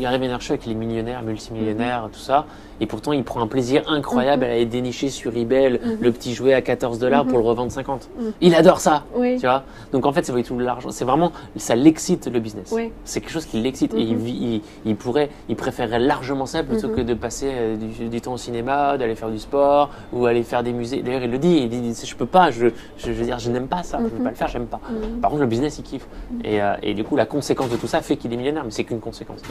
il 0.02 0.06
arrive 0.08 0.24
à 0.24 0.40
Show 0.40 0.54
avec 0.54 0.66
les 0.66 0.74
millionnaires, 0.74 1.22
multimillionnaires, 1.22 2.10
tout 2.12 2.20
ça, 2.20 2.46
et 2.82 2.88
pourtant, 2.88 3.14
il 3.14 3.24
prend 3.24 3.42
un 3.42 3.48
plaisir 3.48 3.84
incroyable 3.88 4.44
mhm. 4.44 4.50
à 4.50 4.54
aller 4.54 4.66
dénicher 4.66 5.10
sur 5.10 5.38
eBay 5.38 5.70
mhm. 5.70 5.98
le, 6.02 6.12
petit 6.12 6.34
jouet 6.34 6.56
à 6.56 6.64
14 6.64 6.98
dollars 6.98 7.26
pour 7.26 7.38
le 7.38 7.44
mhm. 7.44 7.50
revendre 7.50 7.72
50. 7.72 8.10
Il 8.42 8.56
adore 8.56 8.80
ça. 8.80 9.04
Tu 9.16 9.38
vois 9.38 9.64
Donc 9.94 10.08
en 10.08 10.12
fait, 10.12 10.26
c'est 10.26 10.44
tout 10.44 10.58
l'argent. 10.58 10.90
C'est 10.90 11.06
vraiment, 11.06 11.32
ça 11.58 11.76
l'excite 11.76 12.26
le 12.26 12.40
business. 12.40 12.74
C'est 13.06 13.22
quelque 13.22 13.32
chose 13.32 13.46
qui 13.46 13.62
l'excite. 13.62 13.94
Et 13.94 14.02
il, 14.02 14.62
il, 14.84 14.96
pourrait, 14.96 15.30
il 15.48 15.56
préférerait 15.56 16.00
largement 16.00 16.48
ça 16.48 16.64
plutôt 16.64 16.90
que 16.90 17.02
de 17.02 17.14
passer 17.14 17.52
euh, 17.52 17.76
du, 17.76 18.20
temps 18.20 18.34
au 18.34 18.38
cinéma, 18.38 18.98
d'aller 18.98 19.16
faire 19.16 19.30
du 19.30 19.38
sport 19.38 19.92
ou 20.12 20.26
aller 20.26 20.42
faire 20.42 20.64
des 20.64 20.74
musées. 20.74 21.04
D'ailleurs, 21.04 21.24
il 21.24 21.30
le 21.30 21.38
dit. 21.38 21.58
Il 21.58 21.70
dit, 21.70 21.94
je 22.04 22.16
peux 22.16 22.26
pas. 22.26 22.50
Je, 22.50 22.68
je, 22.98 23.12
veux 23.12 23.26
dire, 23.26 23.38
je 23.38 23.52
n'aime 23.52 23.68
pas 23.68 23.84
ça. 23.84 24.00
Je 24.00 24.06
veux 24.06 24.24
pas 24.24 24.32
le 24.32 24.36
faire. 24.36 24.48
J'aime 24.48 24.66
pas. 24.66 24.82
Par 25.22 25.30
contre, 25.30 25.44
le 25.44 25.48
business, 25.48 25.78
il 25.78 25.84
kiffe. 25.84 26.08
Et, 26.44 26.60
euh, 26.60 26.74
et, 26.82 26.96
du 26.96 27.04
coup, 27.04 27.16
la 27.16 27.28
conséquence 27.28 27.70
de 27.70 27.78
tout 27.78 27.88
ça 27.88 28.02
fait 28.02 28.18
qu'il 28.18 28.34
est 28.34 28.38
millionnaire. 28.38 28.64
Mais 28.64 28.72
c'est 28.72 28.86
qu'une 28.86 29.00
conséquence. 29.00 29.42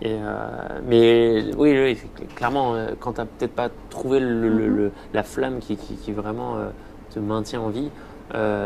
Et, 0.00 0.16
euh, 0.18 0.80
mais 0.86 1.44
oui, 1.56 1.78
oui, 1.78 1.98
clairement 2.34 2.74
euh, 2.74 2.88
quand 2.98 3.14
tu 3.14 3.20
n'as 3.20 3.26
peut-être 3.26 3.54
pas 3.54 3.68
trouvé 3.90 4.20
le, 4.20 4.50
mhm. 4.50 4.90
la 5.12 5.22
flamme 5.22 5.58
qui, 5.58 5.76
qui, 5.76 6.12
vraiment 6.12 6.56
euh, 6.56 6.70
te 7.10 7.18
maintient 7.18 7.60
en 7.60 7.68
vie, 7.68 7.90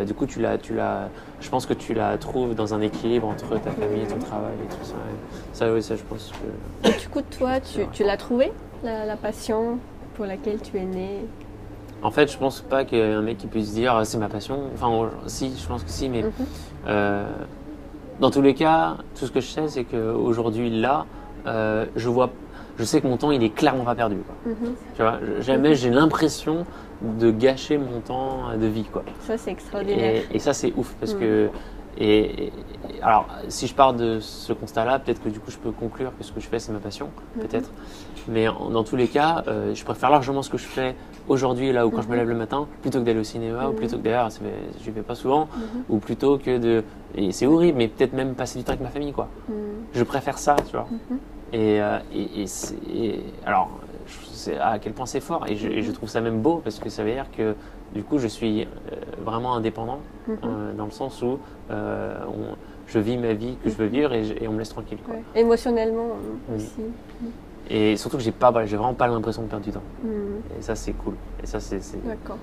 du 0.06 0.14
coup, 0.14 0.26
tu 0.26 0.40
l'as, 0.40 0.59
tu 0.59 0.75
l'as, 0.75 1.09
je 1.40 1.49
pense 1.49 1.66
que 1.66 1.75
tu 1.75 1.92
la 1.92 2.16
trouves 2.18 2.54
dans 2.54 2.73
un 2.73 2.80
équilibre 2.80 3.26
entre 3.26 3.59
ta 3.61 3.73
famille, 3.73 4.06
ton 4.06 4.18
travail 4.18 4.54
et 4.64 4.68
tout 4.68 4.85
ça. 4.85 4.95
ça, 5.52 5.73
oui, 5.73 5.83
ça, 5.83 5.97
je 5.97 6.02
pense 6.04 6.30
que. 6.83 7.00
du 7.00 7.09
coup, 7.09 7.23
toi, 7.23 7.59
tu, 7.59 7.80
tu 7.92 8.04
l'as 8.04 8.16
trouvé, 8.16 8.52
la, 8.85 9.16
passion 9.16 9.78
pour 10.14 10.25
laquelle 10.25 10.61
tu 10.61 10.76
es 10.76 10.85
né? 10.85 11.25
En 12.02 12.12
fait, 12.12 12.30
je 12.30 12.38
pense 12.38 12.61
pas 12.61 12.85
qu'il 12.85 12.99
y 12.99 13.00
ait 13.00 13.12
un 13.12 13.23
mec 13.23 13.38
qui 13.38 13.49
puisse 13.49 13.73
dire 13.73 13.97
ah, 13.97 14.04
c'est 14.04 14.18
ma 14.18 14.28
passion. 14.28 14.61
Enfin, 14.75 15.11
si, 15.26 15.52
je 15.59 15.66
pense 15.66 15.83
que 15.83 15.90
si, 15.90 16.09
mais 16.09 16.23
mhm. 16.23 17.25
dans 18.21 18.30
tous 18.30 18.42
les 18.42 18.54
cas, 18.54 18.99
tout 19.18 19.26
ce 19.26 19.33
que 19.33 19.40
je 19.40 19.49
sais, 19.49 19.66
c'est 19.66 19.85
qu'aujourd'hui, 19.85 20.71
là, 20.71 21.06
je 21.46 22.08
vois 22.08 22.30
je 22.78 22.84
sais 22.84 23.00
que 23.00 23.06
mon 23.06 23.16
temps, 23.16 23.30
il 23.30 23.42
est 23.42 23.50
clairement 23.50 23.84
pas 23.84 23.94
perdu. 23.94 24.16
Quoi. 24.16 24.52
Mhm. 24.52 24.74
Tu 24.94 25.02
vois, 25.02 25.18
jamais 25.40 25.74
j'ai 25.74 25.90
l'impression 25.90 26.66
de 27.02 27.30
gâcher 27.30 27.78
mon 27.78 28.00
temps 28.00 28.56
de 28.58 28.66
vie. 28.66 28.84
Quoi. 28.84 29.04
Ça, 29.20 29.38
c'est 29.38 29.50
extraordinaire. 29.50 30.22
Et, 30.32 30.38
ça, 30.38 30.52
c'est 30.52 30.72
ouf 30.76 30.94
parce 31.00 31.14
mhm. 31.14 31.20
que. 31.20 31.48
Et, 31.98 32.52
alors, 33.02 33.26
si 33.48 33.66
je 33.66 33.74
pars 33.74 33.94
de 33.94 34.20
ce 34.20 34.52
constat-là, 34.52 34.98
peut-être 34.98 35.22
que 35.22 35.30
du 35.30 35.40
coup, 35.40 35.50
je 35.50 35.56
peux 35.56 35.70
conclure 35.70 36.12
que 36.18 36.24
ce 36.24 36.32
que 36.32 36.40
je 36.40 36.46
fais, 36.46 36.58
c'est 36.58 36.72
ma 36.72 36.78
passion, 36.78 37.08
mhm. 37.36 37.42
peut-être. 37.42 37.70
Mais 38.28 38.46
dans 38.46 38.84
tous 38.84 38.96
les 38.96 39.06
cas, 39.06 39.44
euh, 39.46 39.74
je 39.74 39.84
préfère 39.84 40.10
largement 40.10 40.42
ce 40.42 40.50
que 40.50 40.58
je 40.58 40.66
fais 40.66 40.96
aujourd'hui, 41.28 41.72
là 41.72 41.86
où 41.86 41.90
quand 41.90 42.02
je 42.02 42.08
me 42.08 42.16
lève 42.16 42.28
le 42.28 42.34
matin, 42.34 42.66
plutôt 42.82 42.98
que 42.98 43.04
d'aller 43.04 43.20
au 43.20 43.24
cinéma, 43.24 43.68
ou 43.68 43.72
plutôt 43.72 43.96
que 43.96 44.02
d'ailleurs, 44.02 44.28
je 44.30 44.90
ne 44.90 44.94
vais 44.94 45.02
pas 45.02 45.14
souvent, 45.14 45.48
ou 45.88 45.98
plutôt 45.98 46.36
que 46.36 46.58
de. 46.58 46.84
Et 47.14 47.32
c'est 47.32 47.46
horrible, 47.46 47.78
mais 47.78 47.88
peut-être 47.88 48.12
même 48.12 48.34
passer 48.34 48.58
du 48.58 48.64
temps 48.64 48.72
avec 48.72 48.82
ma 48.82 48.90
famille, 48.90 49.12
quoi. 49.12 49.28
Je 49.94 50.02
préfère 50.02 50.38
ça, 50.38 50.56
tu 50.66 50.72
vois. 50.72 50.88
Et, 51.52 51.80
euh, 51.80 51.98
et, 52.12 52.44
et, 52.92 53.20
alors, 53.44 53.70
je 54.06 54.26
sais 54.26 54.58
à 54.58 54.78
quel 54.78 54.92
point 54.92 55.06
c'est 55.06 55.20
fort. 55.20 55.46
Et 55.48 55.56
je, 55.56 55.90
trouve 55.92 56.08
ça 56.08 56.20
même 56.20 56.40
beau 56.40 56.60
parce 56.62 56.78
que 56.78 56.88
ça 56.88 57.04
veut 57.04 57.12
dire 57.12 57.26
que 57.36 57.54
du 57.94 58.02
coup, 58.02 58.18
je 58.18 58.26
suis 58.26 58.62
euh, 58.62 58.66
vraiment 59.24 59.54
indépendant 59.54 60.00
mhm. 60.26 60.36
euh, 60.44 60.72
dans 60.74 60.86
le 60.86 60.90
sens 60.90 61.22
où 61.22 61.38
je 62.88 62.98
vis 63.00 63.16
ma 63.16 63.32
vie 63.32 63.56
que 63.62 63.70
je 63.70 63.74
veux 63.74 63.86
vivre 63.86 64.12
et, 64.12 64.46
on 64.46 64.52
me 64.52 64.58
laisse 64.58 64.68
tranquille. 64.68 64.98
Quoi. 65.04 65.16
Émotionnellement 65.34 66.08
aussi. 66.54 66.82
Et 67.68 67.96
surtout 67.96 68.16
que 68.16 68.22
j'ai 68.22 68.32
pas, 68.32 68.52
j'ai 68.64 68.76
vraiment 68.76 68.94
pas 68.94 69.08
l'impression 69.08 69.42
de 69.42 69.48
perdre 69.48 69.64
du 69.64 69.72
temps. 69.72 69.82
Mhm. 70.04 70.40
Et 70.58 70.62
ça, 70.62 70.74
c'est 70.74 70.92
cool. 70.92 71.14
Et 71.42 71.46
ça, 71.46 71.58
c'est. 71.60 71.80
D'accord 72.04 72.38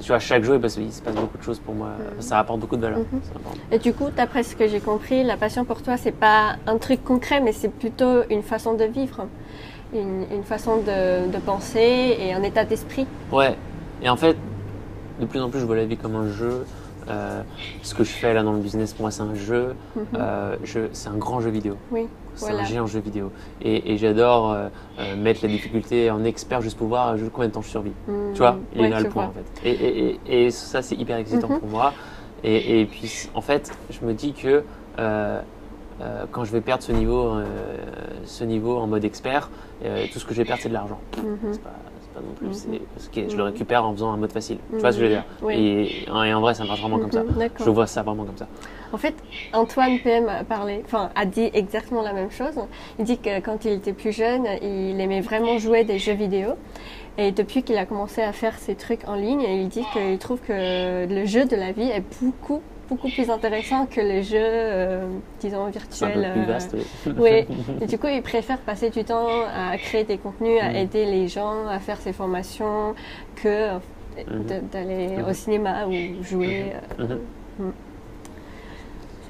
tu 0.00 0.06
vois, 0.08 0.18
chaque 0.18 0.44
jour, 0.44 0.56
il, 0.56 0.92
se 0.92 1.02
passe 1.02 1.14
beaucoup 1.14 1.38
de 1.38 1.42
choses 1.42 1.58
pour 1.58 1.74
moi. 1.74 1.88
Mm. 1.88 2.20
Ça 2.20 2.38
apporte 2.38 2.60
beaucoup 2.60 2.76
de 2.76 2.82
valeur. 2.82 3.00
Mm-hmm. 3.00 3.74
Et 3.74 3.78
du 3.78 3.92
coup, 3.92 4.08
d'après 4.14 4.42
ce 4.42 4.56
que 4.56 4.66
j'ai 4.68 4.80
compris, 4.80 5.22
la 5.22 5.36
passion 5.36 5.64
pour 5.64 5.82
toi, 5.82 5.96
c'est 5.96 6.12
pas 6.12 6.56
un 6.66 6.78
truc 6.78 7.02
concret, 7.04 7.40
mais 7.40 7.52
c'est 7.52 7.72
plutôt 7.72 8.22
une 8.30 8.42
façon 8.42 8.74
de 8.74 8.84
vivre, 8.84 9.26
une, 9.94 10.44
façon 10.44 10.78
de, 10.78 11.38
penser 11.38 12.16
et 12.18 12.32
un 12.32 12.42
état 12.42 12.64
d'esprit. 12.64 13.06
Ouais. 13.32 13.56
Et 14.02 14.08
en 14.08 14.16
fait, 14.16 14.36
de 15.20 15.26
plus 15.26 15.40
en 15.40 15.50
plus, 15.50 15.60
je 15.60 15.64
vois 15.64 15.76
la 15.76 15.86
vie 15.86 15.96
comme 15.96 16.16
un 16.16 16.30
jeu. 16.30 16.64
Euh, 17.10 17.42
ce 17.82 17.94
que 17.94 18.04
je 18.04 18.10
fais 18.10 18.32
là 18.34 18.42
dans 18.42 18.52
le 18.52 18.60
business, 18.60 18.92
pour 18.92 19.02
moi, 19.02 19.10
c'est 19.10 19.22
un 19.22 19.34
jeu. 19.34 19.74
Mm-hmm. 19.96 20.02
Euh, 20.18 20.88
c'est 20.92 21.08
un 21.08 21.16
grand 21.16 21.40
jeu 21.40 21.50
vidéo. 21.50 21.76
Oui. 21.90 22.06
C'est 22.34 22.52
un 22.52 22.64
géant 22.64 22.86
jeu 22.86 23.00
vidéo. 23.00 23.32
Et, 23.60 23.96
j'adore 23.98 24.52
euh, 24.52 24.68
mettre 25.16 25.40
la 25.42 25.48
difficulté 25.48 26.10
en 26.10 26.24
expert 26.24 26.62
juste 26.62 26.78
pour 26.78 26.86
voir 26.86 27.16
combien 27.32 27.48
de 27.48 27.52
temps 27.52 27.60
je 27.60 27.68
survis. 27.68 27.92
Mmh. 28.08 28.12
tu 28.32 28.38
vois, 28.38 28.56
il 28.74 28.84
est 28.84 28.88
là 28.88 29.00
le 29.00 29.10
point 29.10 29.26
en 29.26 29.32
fait. 29.32 30.16
Et, 30.26 30.50
ça, 30.50 30.80
c'est 30.80 30.94
hyper 30.94 31.18
excitant 31.18 31.48
mmh. 31.48 31.58
pour 31.58 31.68
moi. 31.68 31.92
Et, 32.42 32.86
puis, 32.90 33.28
en 33.34 33.42
fait, 33.42 33.70
je 33.90 34.06
me 34.06 34.14
dis 34.14 34.32
que 34.32 34.62
quand 34.96 36.44
je 36.44 36.52
vais 36.52 36.62
perdre 36.62 36.82
ce 36.82 36.92
niveau, 36.92 37.34
ce 38.24 38.44
niveau 38.44 38.78
en 38.78 38.86
mode 38.86 39.04
expert, 39.04 39.50
tout 40.12 40.18
ce 40.18 40.24
que 40.24 40.32
je 40.32 40.38
vais 40.38 40.46
perdre, 40.46 40.62
c'est 40.62 40.70
de 40.70 40.74
l'argent. 40.74 41.00
C'est 41.52 41.62
pas, 41.62 41.74
non 42.20 42.32
plus. 42.34 42.66
je 43.28 43.36
le 43.36 43.42
récupère 43.42 43.84
en 43.84 43.92
faisant 43.92 44.12
un 44.12 44.16
mode 44.16 44.32
facile. 44.32 44.58
Tu 44.70 44.78
vois 44.78 44.92
ce 44.92 44.98
que 44.98 45.04
je 45.04 45.08
veux 45.08 45.14
dire 45.14 45.24
et, 45.50 46.10
en 46.10 46.40
vrai, 46.40 46.54
ça 46.54 46.64
marche 46.64 46.80
vraiment 46.80 46.98
comme 46.98 47.12
ça. 47.12 47.22
Je 47.58 47.70
vois 47.70 47.86
ça 47.86 48.02
vraiment 48.02 48.24
comme 48.24 48.36
ça. 48.36 48.46
En 48.92 48.98
fait, 48.98 49.14
Antoine 49.52 50.00
PM 50.00 50.28
a 50.28 50.42
parlé, 50.42 50.82
enfin, 50.84 51.10
a 51.14 51.24
dit 51.24 51.48
exactement 51.54 52.02
la 52.02 52.12
même 52.12 52.30
chose. 52.30 52.54
Il 52.98 53.04
dit 53.04 53.18
que 53.18 53.38
quand 53.40 53.64
il 53.64 53.72
était 53.72 53.92
plus 53.92 54.12
jeune, 54.12 54.46
il 54.62 55.00
aimait 55.00 55.20
vraiment 55.20 55.58
jouer 55.58 55.84
des 55.84 55.98
jeux 55.98 56.14
vidéo. 56.14 56.54
Et 57.18 57.32
depuis 57.32 57.62
qu'il 57.62 57.76
a 57.76 57.86
commencé 57.86 58.22
à 58.22 58.32
faire 58.32 58.58
ses 58.58 58.74
trucs 58.74 59.06
en 59.06 59.14
ligne, 59.14 59.42
il 59.42 59.68
dit 59.68 59.84
qu'il 59.92 60.18
trouve 60.18 60.40
que 60.40 61.06
le 61.06 61.24
jeu 61.26 61.44
de 61.44 61.54
la 61.54 61.72
vie 61.72 61.90
est 61.90 62.04
beaucoup 62.20 62.62
beaucoup 62.90 63.08
plus 63.08 63.30
intéressant 63.30 63.86
que 63.86 64.00
les 64.00 64.22
jeux, 64.22 64.36
euh, 64.38 65.06
disons, 65.40 65.66
virtuels. 65.70 66.24
Un 66.24 66.34
peu 66.34 66.40
plus 66.40 66.46
vaste, 66.46 66.76
oui. 67.06 67.12
oui. 67.18 67.56
Et 67.80 67.86
du 67.86 67.98
coup, 67.98 68.08
il 68.08 68.22
préfère 68.22 68.58
passer 68.58 68.90
du 68.90 69.04
temps 69.04 69.28
à 69.54 69.78
créer 69.78 70.04
des 70.04 70.18
contenus, 70.18 70.60
à 70.60 70.70
mm. 70.70 70.76
aider 70.76 71.06
les 71.06 71.28
gens 71.28 71.66
à 71.68 71.78
faire 71.78 71.98
ses 71.98 72.12
formations, 72.12 72.94
que 73.36 73.76
mm-hmm. 74.18 74.70
d'aller 74.70 75.08
au 75.22 75.30
mm-hmm. 75.30 75.34
cinéma 75.34 75.86
ou 75.86 76.22
jouer. 76.22 76.72
Mm-hmm. 76.98 77.10
Euh, 77.12 77.16
mm. 77.60 77.72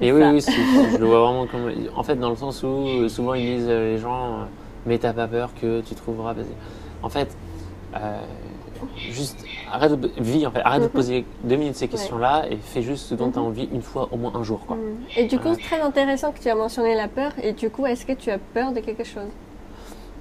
Et 0.03 0.13
oui, 0.13 0.23
oui, 0.23 0.41
je 0.41 0.97
le 0.97 1.05
vois 1.05 1.21
vraiment 1.21 1.47
comme. 1.47 1.71
En 1.95 2.03
fait, 2.03 2.17
dans 2.17 2.31
le 2.31 2.37
sens 2.37 2.63
où 2.63 2.67
euh, 2.67 3.09
souvent 3.09 3.35
ils 3.35 3.59
disent 3.59 3.67
euh, 3.69 3.93
les 3.93 3.99
gens, 3.99 4.27
euh, 4.27 4.45
mais 4.87 4.97
t'as 4.97 5.13
pas 5.13 5.29
peur 5.29 5.51
que 5.61 5.83
tu 5.83 5.95
trouveras. 5.95 6.35
En 7.03 7.11
fait, 7.11 7.37
juste 9.11 9.45
arrête 9.71 9.99
de, 9.99 10.11
vis, 10.19 10.47
en 10.47 10.51
fait, 10.51 10.61
arrête 10.61 10.83
de 10.83 10.87
mhm. 10.87 10.93
poser 10.93 11.25
deux 11.45 11.57
minutes 11.57 11.77
ces 11.77 11.89
questions-là 11.89 12.47
et 12.51 12.57
fais 12.57 12.83
juste 12.83 13.07
ce 13.07 13.15
dont 13.15 13.31
tu 13.31 13.39
as 13.39 13.43
mhm. 13.43 13.49
envie 13.49 13.69
une 13.73 13.83
fois, 13.83 14.09
au 14.13 14.17
moins 14.17 14.33
un 14.35 14.43
jour. 14.43 14.61
Quoi. 14.67 14.77
Mhm. 14.77 14.83
Et 15.17 15.25
du 15.27 15.39
coup, 15.39 15.55
c'est 15.55 15.63
très 15.63 15.81
intéressant 15.81 16.33
que 16.33 16.41
tu 16.41 16.49
as 16.49 16.55
mentionné 16.55 16.95
la 16.95 17.09
peur. 17.09 17.33
Et 17.43 17.53
du 17.53 17.71
coup, 17.71 17.87
est-ce 17.87 18.07
que 18.07 18.13
tu 18.13 18.31
as 18.31 18.39
peur 18.39 18.73
de 18.73 18.81
quelque 18.81 19.05
chose? 19.05 19.31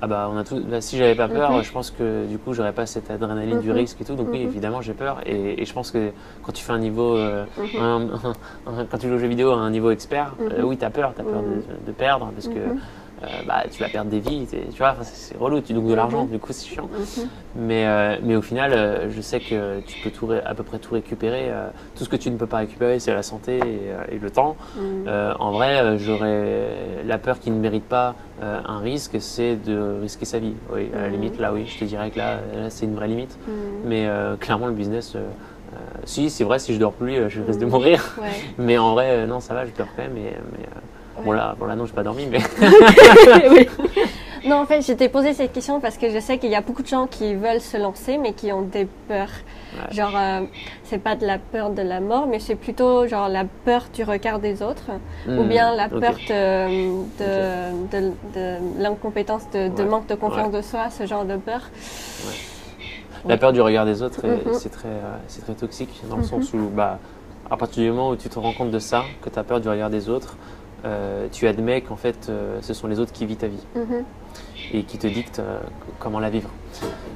Ah 0.02 0.08
bah, 0.08 0.30
on 0.32 0.38
a 0.38 0.46
tout, 0.46 0.62
bah, 0.62 0.80
si 0.80 0.98
j'avais 0.98 1.16
pas 1.16 1.28
peur, 1.28 1.62
je 1.62 1.72
pense 1.74 1.92
que 1.92 2.26
du 2.26 2.38
coup 2.38 2.54
j'aurais 2.54 2.72
pas 2.72 2.86
cette 2.86 3.12
adrénaline 3.12 3.60
du 3.60 3.72
risque 3.72 4.00
et 4.00 4.06
tout. 4.06 4.16
Donc 4.16 4.30
oui, 4.32 4.42
évidemment 4.42 4.82
j'ai 4.82 4.94
peur. 4.94 5.20
Et, 5.26 5.66
je 5.66 5.74
pense 5.74 5.92
que 5.92 6.12
quand 6.42 6.54
tu 6.54 6.64
fais 6.64 6.72
un 6.72 6.80
niveau, 6.80 7.18
euh, 7.18 7.44
quand 8.66 8.98
tu 8.98 9.10
joues 9.10 9.16
aux 9.16 9.20
jeux 9.20 9.28
vidéo 9.28 9.52
à 9.52 9.58
un 9.58 9.70
niveau 9.70 9.92
expert, 9.92 10.36
euh, 10.40 10.62
oui 10.64 10.78
t'as 10.78 10.90
peur, 10.90 11.14
t'as 11.16 11.24
peur 11.24 11.42
de, 11.86 11.92
perdre 11.92 12.32
parce 12.34 12.48
que 12.48 12.60
euh, 13.24 13.28
bah, 13.46 13.64
tu 13.72 13.82
vas 13.82 13.90
perdre 13.90 14.10
des 14.10 14.20
vies, 14.20 14.48
tu 14.48 14.78
vois, 14.78 14.96
c'est 15.04 15.38
relou, 15.38 15.62
tu 15.62 15.74
donc 15.74 15.88
de 15.88 15.94
l'argent, 15.94 16.26
du 16.26 16.40
coup 16.40 16.54
c'est 16.54 16.68
chiant. 16.68 16.90
Mais, 17.56 18.20
mais 18.22 18.36
au 18.36 18.42
final, 18.42 19.10
je 19.10 19.22
sais 19.22 19.40
que 19.40 19.82
tu 19.82 20.00
peux 20.02 20.12
tout 20.12 20.32
à 20.32 20.54
peu 20.54 20.64
près 20.64 20.80
tout 20.80 20.94
récupérer. 20.94 21.52
tout 21.96 22.04
ce 22.04 22.10
que 22.10 22.16
tu 22.16 22.30
ne 22.32 22.38
peux 22.38 22.48
pas 22.48 22.58
récupérer, 22.58 23.00
c'est 23.00 23.14
la 23.14 23.24
santé 23.24 23.60
et, 24.12 24.20
le 24.20 24.32
temps. 24.32 24.56
en 25.08 25.52
vrai, 25.52 25.98
j'aurais 25.98 26.70
la 27.06 27.18
peur 27.18 27.40
qui 27.40 27.52
ne 27.52 27.60
mérite 27.60 27.86
pas 27.86 28.16
euh, 28.42 28.60
un 28.66 28.80
risque, 28.80 29.18
c'est 29.20 29.58
de 29.58 30.00
risquer 30.02 30.26
sa 30.26 30.40
vie. 30.40 30.54
Oui, 30.74 30.90
à 30.94 31.02
la 31.02 31.08
mhm. 31.08 31.14
limite, 31.14 31.40
là, 31.40 31.52
oui, 31.54 31.66
je 31.66 31.78
te 31.78 31.84
dirais 31.84 32.10
que 32.10 32.18
là, 32.18 32.40
c'est 32.70 32.86
une 32.86 32.96
vraie 32.96 33.08
limite. 33.08 33.38
Mhm. 33.48 33.54
Mais 33.86 34.06
euh, 34.08 34.38
clairement, 34.38 34.68
le 34.68 34.74
business, 34.74 35.14
euh, 35.16 35.28
si, 36.06 36.30
c'est 36.30 36.46
vrai, 36.46 36.60
si 36.60 36.74
je 36.74 36.80
dors 36.80 36.94
plus, 36.94 37.30
je 37.30 37.42
risque 37.42 37.60
de 37.60 37.66
mhm. 37.66 37.72
mourir. 37.72 38.16
mais 38.58 38.78
en 38.78 38.94
vrai, 38.94 39.28
non, 39.28 39.40
ça 39.40 39.54
va, 39.54 39.66
je 39.66 39.72
dors 39.78 39.88
quand 39.96 40.04
même. 40.04 40.14
Mais, 40.14 40.38
mais 40.54 40.66
bon, 41.24 41.32
là, 41.32 41.56
bon, 41.60 41.66
là, 41.66 41.76
non, 41.76 41.86
je 41.86 41.92
n'ai 41.92 41.96
pas 41.96 42.04
dormi, 42.04 42.28
mais. 42.28 42.40
Non, 44.46 44.58
en 44.58 44.66
fait, 44.66 44.82
je 44.82 44.94
t'ai 44.94 45.10
posé 45.10 45.34
cette 45.34 45.52
question 45.52 45.80
parce 45.80 45.98
que 45.98 46.10
je 46.10 46.20
sais 46.20 46.38
qu'il 46.38 46.50
y 46.50 46.56
a 46.56 46.62
beaucoup 46.62 46.82
de 46.82 46.88
gens 46.88 47.08
qui 47.08 47.36
veulent 47.36 47.60
se 47.60 47.78
lancer, 47.78 48.18
mais 48.18 48.34
qui 48.34 48.52
ont 48.52 48.62
des 48.62 48.88
peurs. 49.08 49.30
Genre, 49.92 50.12
euh, 50.16 50.42
c'est 50.84 50.98
pas 50.98 51.16
de 51.16 51.26
la 51.26 51.38
peur 51.38 51.70
de 51.72 51.82
la 51.82 52.00
mort, 52.00 52.28
mais 52.28 52.40
c'est 52.40 52.56
plutôt 52.56 53.08
genre 53.08 53.30
la 53.30 53.46
peur 53.66 53.86
du 53.94 54.04
regard 54.04 54.40
des 54.40 54.62
autres, 54.62 54.90
ou 55.28 55.44
hmm, 55.44 55.48
bien 55.48 55.76
la 55.76 55.90
peur 55.90 56.16
de, 56.28 57.04
de, 57.20 58.12
de, 58.34 58.82
l'incompétence, 58.82 59.44
de, 59.52 59.84
manque 59.84 60.08
de 60.08 60.16
confiance 60.16 60.52
de 60.52 60.62
soi, 60.62 60.90
ce 60.90 61.06
genre 61.06 61.26
de 61.26 61.38
peur. 61.38 61.70
La 63.26 63.38
peur 63.38 63.52
du 63.52 63.62
regard 63.62 63.86
des 63.86 64.02
autres, 64.02 64.26
mm-hmm. 64.26 64.54
c'est 64.54 64.70
très, 64.70 64.88
euh, 64.88 65.42
très 65.44 65.54
toxique 65.54 66.02
dans 66.10 66.18
le 66.18 66.24
mm-hmm. 66.24 66.26
sens 66.26 66.54
où, 66.54 66.70
bah, 66.74 67.00
à 67.52 67.58
partir 67.58 67.84
du 67.84 67.90
moment 67.90 68.10
où 68.12 68.16
tu 68.16 68.30
te 68.30 68.40
rends 68.40 68.54
compte 68.54 68.72
de 68.72 68.80
ça, 68.80 69.04
que 69.22 69.30
tu 69.30 69.38
as 69.38 69.44
peur 69.44 69.60
du 69.60 69.68
regard 69.68 69.90
des 69.90 70.08
autres, 70.10 70.36
euh, 70.86 71.28
tu 71.32 71.48
admets 71.48 71.82
qu'en 71.82 71.96
fait, 71.96 72.32
ce 72.62 72.74
sont 72.74 72.88
les 72.88 73.00
autres 73.00 73.12
qui 73.12 73.26
vivent 73.26 73.38
ta 73.38 73.48
vie. 73.48 73.64
Mm-hmm 73.76 74.04
et 74.74 74.84
qui 74.84 74.98
te 74.98 75.08
dicte 75.08 75.40
euh, 75.40 75.60
comment 76.00 76.20
la 76.20 76.30
vivre. 76.30 76.50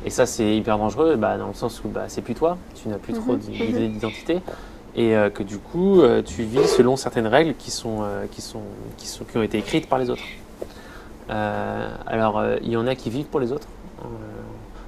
Et 0.06 0.10
ça, 0.10 0.26
c'est 0.26 0.56
hyper 0.56 0.78
dangereux 0.78 1.16
bah, 1.16 1.38
dans 1.38 1.48
le 1.48 1.54
sens 1.54 1.84
où 1.84 1.90
bah, 1.90 2.06
c'est 2.08 2.22
plus 2.22 2.36
toi, 2.36 2.58
tu 2.76 2.90
n'as 2.90 2.98
plus 2.98 3.14
trop 3.14 3.34
mhm. 3.34 3.40
d'identité 3.40 4.42
et 4.96 5.16
euh, 5.16 5.30
que 5.30 5.44
du 5.44 5.58
coup, 5.58 6.02
euh, 6.02 6.22
tu 6.22 6.44
vis 6.44 6.68
selon 6.68 6.96
certaines 6.96 7.28
règles 7.28 7.56
qui, 7.56 7.72
sont, 7.72 8.04
qui, 8.32 8.42
sont, 8.42 8.62
qui, 8.98 9.08
sont, 9.08 9.26
qui 9.26 9.38
ont 9.38 9.44
été 9.44 9.58
écrites 9.58 9.88
par 9.88 10.00
les 10.00 10.10
autres. 10.10 10.24
alors, 11.30 12.44
il 12.62 12.70
y 12.70 12.78
en 12.78 12.88
a 12.88 12.96
qui 12.96 13.10
vivent 13.10 13.28
pour 13.28 13.40
les 13.40 13.52
autres. 13.52 13.68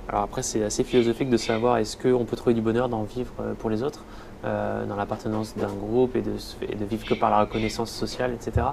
alors 0.10 0.24
après, 0.24 0.44
c'est 0.44 0.64
assez 0.64 0.84
philosophique 0.84 1.30
de 1.30 1.38
savoir 1.38 1.78
est-ce 1.78 1.98
qu'on 1.98 2.26
peut 2.26 2.36
trouver 2.36 2.54
du 2.54 2.62
bonheur 2.62 2.90
dans 2.90 3.04
vivre 3.04 3.34
pour 3.60 3.70
les 3.70 3.84
autres, 3.84 4.04
dans 4.46 4.96
l'appartenance 4.96 5.56
d'un 5.58 5.74
groupe 5.74 6.16
et 6.16 6.22
de, 6.22 6.34
et 6.70 6.76
de 6.76 6.86
vivre 6.86 7.06
que 7.06 7.16
par 7.16 7.32
la 7.32 7.42
reconnaissance 7.42 7.92
sociale, 7.92 8.32
etc. 8.34 8.68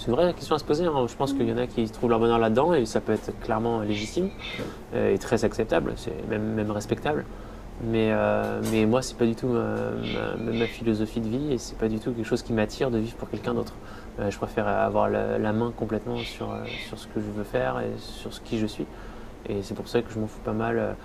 C'est 0.00 0.06
une 0.06 0.14
vraie 0.14 0.32
question 0.32 0.56
à 0.56 0.58
se 0.58 0.64
poser. 0.64 0.86
Hein. 0.86 1.06
Je 1.06 1.14
pense 1.14 1.34
qu'il 1.34 1.46
y 1.46 1.52
en 1.52 1.58
a 1.58 1.66
qui 1.66 1.84
trouvent 1.90 2.08
leur 2.08 2.20
bonheur 2.20 2.38
là-dedans 2.38 2.72
et 2.72 2.86
ça 2.86 3.02
peut 3.02 3.12
être 3.12 3.38
clairement 3.40 3.80
légitime 3.82 4.30
euh, 4.94 5.12
et 5.12 5.18
très 5.18 5.44
acceptable, 5.44 5.92
c'est 5.96 6.26
même, 6.26 6.54
même 6.54 6.70
respectable. 6.70 7.26
Mais, 7.84 8.08
euh, 8.10 8.62
mais 8.72 8.86
moi, 8.86 9.02
c'est 9.02 9.16
pas 9.18 9.26
du 9.26 9.34
tout 9.34 9.48
ma, 9.48 10.66
philosophie 10.66 11.20
de 11.20 11.28
vie 11.28 11.52
et 11.52 11.58
c'est 11.58 11.76
pas 11.76 11.88
du 11.88 11.98
tout 11.98 12.12
quelque 12.12 12.26
chose 12.26 12.42
qui 12.42 12.54
m'attire 12.54 12.90
de 12.90 12.96
vivre 12.96 13.16
pour 13.16 13.28
quelqu'un 13.28 13.52
d'autre. 13.52 13.74
Euh, 14.20 14.30
je 14.30 14.38
préfère 14.38 14.66
avoir 14.68 15.10
la, 15.10 15.52
main 15.52 15.70
complètement 15.76 16.16
sur, 16.16 16.48
sur 16.88 16.98
ce 16.98 17.06
que 17.06 17.20
je 17.20 17.30
veux 17.36 17.44
faire 17.44 17.80
et 17.80 17.92
sur 17.98 18.32
ce 18.32 18.40
qui 18.40 18.58
je 18.58 18.66
suis. 18.66 18.86
Et 19.50 19.62
c'est 19.62 19.74
pour 19.74 19.86
ça 19.86 20.00
que 20.00 20.10
je 20.10 20.18
m'en 20.18 20.28
fous 20.28 20.40
pas 20.42 20.52
mal 20.52 20.96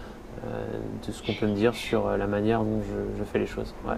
de 0.43 1.11
ce 1.11 1.23
qu'on 1.23 1.33
peut 1.33 1.47
me 1.47 1.55
dire 1.55 1.73
sur 1.73 2.17
la 2.17 2.27
manière 2.27 2.61
dont 2.61 2.81
je, 3.17 3.23
fais 3.23 3.39
les 3.39 3.45
choses. 3.45 3.73
Ouais. 3.87 3.95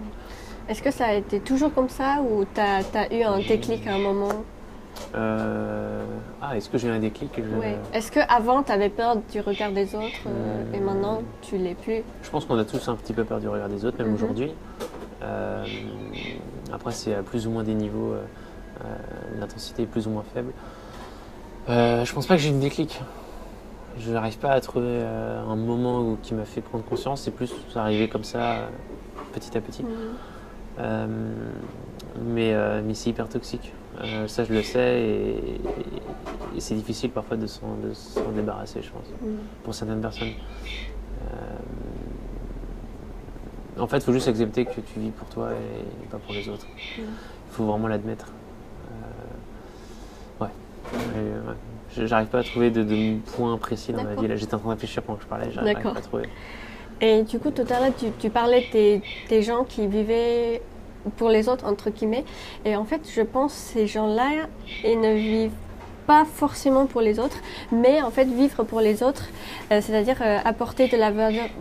Est-ce 0.69 0.83
que 0.83 0.91
ça 0.91 1.05
a 1.07 1.13
été 1.13 1.39
toujours 1.39 1.73
comme 1.73 1.87
ça 1.87 2.17
ou 2.21 2.43
tu 2.53 2.59
as, 2.59 3.13
eu 3.13 3.23
un 3.23 3.39
déclic 3.39 3.87
à 3.87 3.95
un 3.95 3.99
moment 3.99 4.43
euh, 5.15 6.03
Ah, 6.41 6.57
est-ce 6.57 6.69
que 6.69 6.77
j'ai 6.77 6.89
eu 6.89 6.91
un 6.91 6.99
déclic 6.99 7.31
oui. 7.37 7.67
Est-ce 7.93 8.11
qu'avant 8.11 8.63
tu 8.63 8.71
avais 8.73 8.89
peur 8.89 9.15
du 9.31 9.39
regard 9.39 9.71
des 9.71 9.95
autres 9.95 10.27
euh, 10.27 10.73
et 10.73 10.79
maintenant 10.81 11.21
tu 11.41 11.57
l'es 11.57 11.75
plus 11.75 12.03
Je 12.21 12.29
pense 12.29 12.45
qu'on 12.45 12.57
a 12.57 12.65
tous 12.65 12.85
un 12.89 12.95
petit 12.95 13.13
peu 13.13 13.23
peur 13.23 13.39
du 13.39 13.47
regard 13.47 13.69
des 13.69 13.85
autres, 13.85 13.97
même 13.97 14.09
mhm. 14.09 14.15
aujourd'hui. 14.15 14.51
Euh, 15.23 15.65
après, 16.73 16.91
c'est 16.91 17.15
à 17.15 17.23
plus 17.23 17.47
ou 17.47 17.51
moins 17.51 17.63
des 17.63 17.73
niveaux, 17.73 18.15
l'intensité 19.39 19.83
est 19.83 19.87
plus 19.87 20.05
ou 20.05 20.09
moins 20.09 20.25
faible. 20.33 20.51
je 21.69 22.13
pense 22.13 22.27
pas 22.27 22.35
que 22.35 22.41
j'ai 22.41 22.49
une 22.49 22.59
déclic. 22.59 22.99
Je 23.99 24.11
n'arrive 24.11 24.37
pas 24.37 24.51
à 24.51 24.61
trouver 24.61 25.01
un 25.01 25.55
moment 25.55 26.17
qui 26.21 26.33
m'a 26.33 26.45
fait 26.45 26.61
prendre 26.61 26.83
conscience. 26.83 27.21
C'est 27.21 27.31
plus 27.31 27.53
arrivé 27.75 28.07
comme 28.07 28.23
ça, 28.23 28.69
petit 29.33 29.57
à 29.57 29.61
petit. 29.61 29.83
Mhm. 29.83 29.89
Euh, 30.79 31.07
mais, 32.21 32.53
euh, 32.53 32.81
mais 32.85 32.93
c'est 32.93 33.09
hyper 33.09 33.29
toxique. 33.29 33.73
Euh, 34.01 34.27
ça, 34.27 34.43
je 34.43 34.53
le 34.53 34.61
sais, 34.61 35.01
et, 35.01 35.61
c'est 36.59 36.75
difficile 36.75 37.11
parfois 37.11 37.37
de 37.37 37.47
s'en 37.47 37.77
débarrasser, 38.35 38.81
je 38.81 38.89
pense, 38.89 39.07
mm. 39.21 39.35
pour 39.63 39.73
certaines 39.73 40.01
personnes. 40.01 40.33
en 43.79 43.87
fait, 43.87 43.97
il 43.97 44.03
faut 44.03 44.13
juste 44.13 44.27
accepter 44.27 44.65
que 44.65 44.81
tu 44.81 44.99
vis 44.99 45.11
pour 45.11 45.27
toi 45.29 45.49
et, 45.51 46.07
pas 46.07 46.17
pour 46.17 46.33
les 46.33 46.47
autres. 46.49 46.65
Mm. 46.65 47.01
Il 47.01 47.51
faut 47.51 47.65
vraiment 47.65 47.87
l'admettre. 47.87 48.31
ouais. 50.41 50.49
J'arrive 51.95 52.27
pas 52.27 52.39
à 52.39 52.43
trouver 52.43 52.69
de, 52.69 53.17
points 53.35 53.57
précis 53.57 53.93
dans 53.93 54.03
ma 54.03 54.15
vie. 54.15 54.27
Là, 54.27 54.35
j'étais 54.35 54.53
en 54.53 54.59
train 54.59 54.69
de 54.69 54.73
réfléchir 54.73 55.03
pendant 55.03 55.17
que 55.17 55.23
je 55.23 55.29
parlais, 55.29 55.51
j'arrive 55.51 55.81
pas 55.81 55.89
à 55.89 56.01
trouver. 56.01 56.29
Et 56.99 57.23
du 57.23 57.37
coup, 57.39 57.51
tout 57.51 57.65
à 57.69 57.79
l'heure, 57.79 57.93
tu, 58.19 58.29
parlais 58.29 58.65
des, 58.71 59.41
gens 59.41 59.63
qui 59.63 59.85
vivaient 59.87 60.61
pour 61.15 61.29
les 61.29 61.47
autres, 61.47 61.65
entre 61.65 61.89
guillemets. 61.89 62.25
Et 62.65 62.75
en 62.75 62.85
fait, 62.85 63.01
je 63.13 63.21
pense 63.21 63.53
que 63.53 63.79
ces 63.79 63.87
gens-là, 63.87 64.47
ils 64.83 64.99
ne 64.99 65.13
vivent 65.13 65.51
pas 66.07 66.25
forcément 66.25 66.85
pour 66.85 67.01
les 67.01 67.19
autres, 67.19 67.37
mais 67.69 68.01
en 68.01 68.11
fait 68.11 68.23
vivre 68.23 68.63
pour 68.63 68.79
les 68.79 69.03
autres, 69.03 69.25
euh, 69.71 69.81
c'est-à-dire 69.81 70.15
euh, 70.21 70.37
apporter 70.45 70.87
de 70.87 70.95
la 70.95 71.11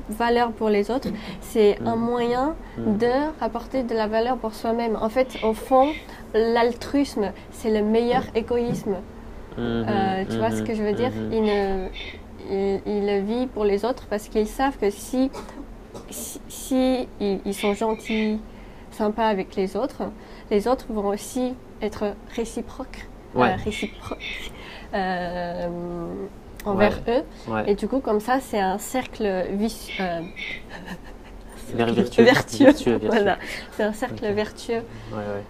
valeur 0.09 0.53
pour 0.53 0.69
les 0.71 0.89
autres, 0.93 1.09
c'est 1.41 1.79
un 1.85 1.97
moyen 1.97 2.55
de 2.79 3.11
apporter 3.41 3.83
de 3.83 3.93
la 3.93 4.07
valeur 4.07 4.37
pour 4.37 4.55
soi-même. 4.55 4.97
En 5.01 5.09
fait, 5.09 5.37
au 5.43 5.53
fond, 5.53 5.89
l'altruisme, 6.33 7.33
c'est 7.51 7.71
le 7.71 7.85
meilleur 7.85 8.23
égoïsme. 8.37 8.99
Euh, 9.59 10.25
tu 10.29 10.37
vois 10.37 10.51
ce 10.51 10.63
que 10.63 10.75
je 10.75 10.83
veux 10.83 10.93
dire? 10.93 11.11
Il 11.33 11.43
ne 11.43 11.89
ils, 12.51 13.25
vivent 13.25 13.49
pour 13.49 13.65
les 13.65 13.85
autres 13.85 14.07
parce 14.09 14.29
qu'ils 14.29 14.47
savent 14.47 14.77
que 14.77 14.91
si, 14.91 15.31
si, 16.11 17.09
ils, 17.21 17.55
sont 17.55 17.75
gentils, 17.75 18.39
sympas 18.91 19.27
avec 19.27 19.57
les 19.57 19.77
autres, 19.77 20.05
les 20.51 20.69
autres 20.69 20.87
vont 20.91 21.09
aussi 21.09 21.55
être 21.83 22.15
réciproques, 22.35 23.09
euh, 23.37 23.57
réciproques 23.65 24.53
euh, 24.95 25.69
envers 26.65 27.01
eux. 27.09 27.23
Et 27.67 27.75
du 27.75 27.89
coup, 27.89 28.01
comme 28.01 28.21
ça, 28.21 28.41
c'est 28.41 28.61
un 28.61 28.79
cercle 28.79 29.47
vicieux. 29.53 30.05
Vertueux. 31.75 32.25
vertueux. 32.25 32.99
Voilà, 33.03 33.39
c'est 33.73 33.83
un 33.83 33.93
cercle 33.93 34.25
vertueux. 34.33 34.83
Ouais, 35.13 35.43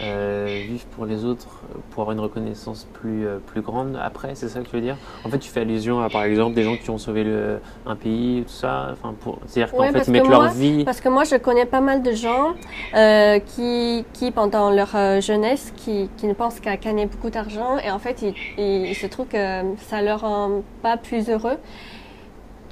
euh, 0.00 0.64
vivre 0.68 0.84
pour 0.96 1.06
les 1.06 1.24
autres 1.24 1.48
pour 1.90 2.02
avoir 2.02 2.12
une 2.12 2.20
reconnaissance 2.20 2.86
plus, 2.92 3.26
euh, 3.26 3.38
plus 3.38 3.60
grande 3.60 3.98
après, 4.00 4.34
c'est 4.34 4.48
ça 4.48 4.60
que 4.60 4.66
tu 4.66 4.76
veux 4.76 4.82
dire? 4.82 4.96
En 5.24 5.28
fait, 5.28 5.38
tu 5.38 5.50
fais 5.50 5.60
allusion 5.60 6.00
à 6.00 6.08
par 6.08 6.24
exemple 6.24 6.54
des 6.54 6.62
gens 6.62 6.76
qui 6.76 6.90
ont 6.90 6.98
sauvé 6.98 7.24
le, 7.24 7.60
un 7.86 7.96
pays, 7.96 8.42
tout 8.46 8.52
ça. 8.52 8.90
Enfin, 8.92 9.14
pour, 9.20 9.38
c'est-à-dire 9.46 9.72
qu'en 9.74 9.92
fait, 9.92 10.04
ils 10.06 10.12
mettent 10.12 10.28
leur 10.28 10.50
vie. 10.50 10.84
Parce 10.84 11.00
que 11.00 11.08
moi, 11.08 11.24
je 11.24 11.36
connais 11.36 11.66
pas 11.66 11.80
mal 11.80 12.02
de 12.02 12.12
gens 12.12 12.54
euh, 12.94 13.38
qui, 13.38 14.04
qui, 14.12 14.30
pendant 14.30 14.70
leur 14.70 15.20
jeunesse, 15.20 15.72
qui, 15.76 16.08
qui 16.16 16.26
ne 16.26 16.34
pensent 16.34 16.60
qu'à 16.60 16.76
gagner 16.76 17.06
beaucoup 17.06 17.30
d'argent 17.30 17.78
et 17.78 17.90
en 17.90 17.98
fait, 17.98 18.22
il, 18.58 18.94
se 18.94 19.06
trouve 19.06 19.26
que 19.26 19.62
ça 19.88 20.02
leur 20.02 20.20
rend 20.20 20.62
pas 20.82 20.96
plus 20.96 21.28
heureux. 21.28 21.58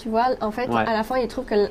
Tu 0.00 0.08
vois, 0.08 0.28
en 0.40 0.50
fait, 0.50 0.70
à 0.70 0.94
la 0.94 1.02
fin, 1.02 1.18
ils 1.18 1.28
trouvent 1.28 1.44
que 1.44 1.54
euh, 1.54 1.68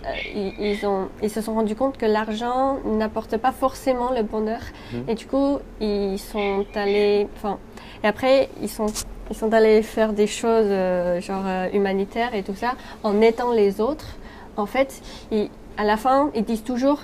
ils, 0.60 0.86
ont, 0.86 1.08
ils 1.24 1.32
se 1.32 1.42
sont 1.42 1.56
rendus 1.56 1.76
compte 1.76 1.98
que 1.98 2.06
l'argent 2.06 2.78
n'apporte 2.86 3.38
pas 3.38 3.52
forcément 3.52 4.12
le 4.12 4.22
bonheur. 4.22 4.62
Mhm. 4.94 5.04
Et 5.08 5.15
du 5.15 5.26
coup, 5.26 5.58
ils 5.82 6.20
sont 6.20 6.63
allés, 6.76 7.28
enfin, 7.36 7.58
et 8.04 8.08
après, 8.08 8.50
ils 8.62 8.70
sont, 8.70 8.86
ils 9.32 9.36
sont 9.36 9.52
allés 9.52 9.82
faire 9.82 10.13
des 10.13 10.28
choses 10.28 10.68
euh, 10.70 11.20
genre 11.22 11.42
euh, 11.44 11.70
humanitaires 11.74 12.36
et 12.36 12.44
tout 12.44 12.54
ça 12.54 12.74
en 13.04 13.20
aidant 13.20 13.52
les 13.52 13.82
autres. 13.82 14.06
En 14.58 14.68
fait, 14.68 15.02
à 15.78 15.84
la 15.84 15.98
fin, 15.98 16.30
ils 16.36 16.44
disent 16.44 16.63
toujours, 16.63 17.00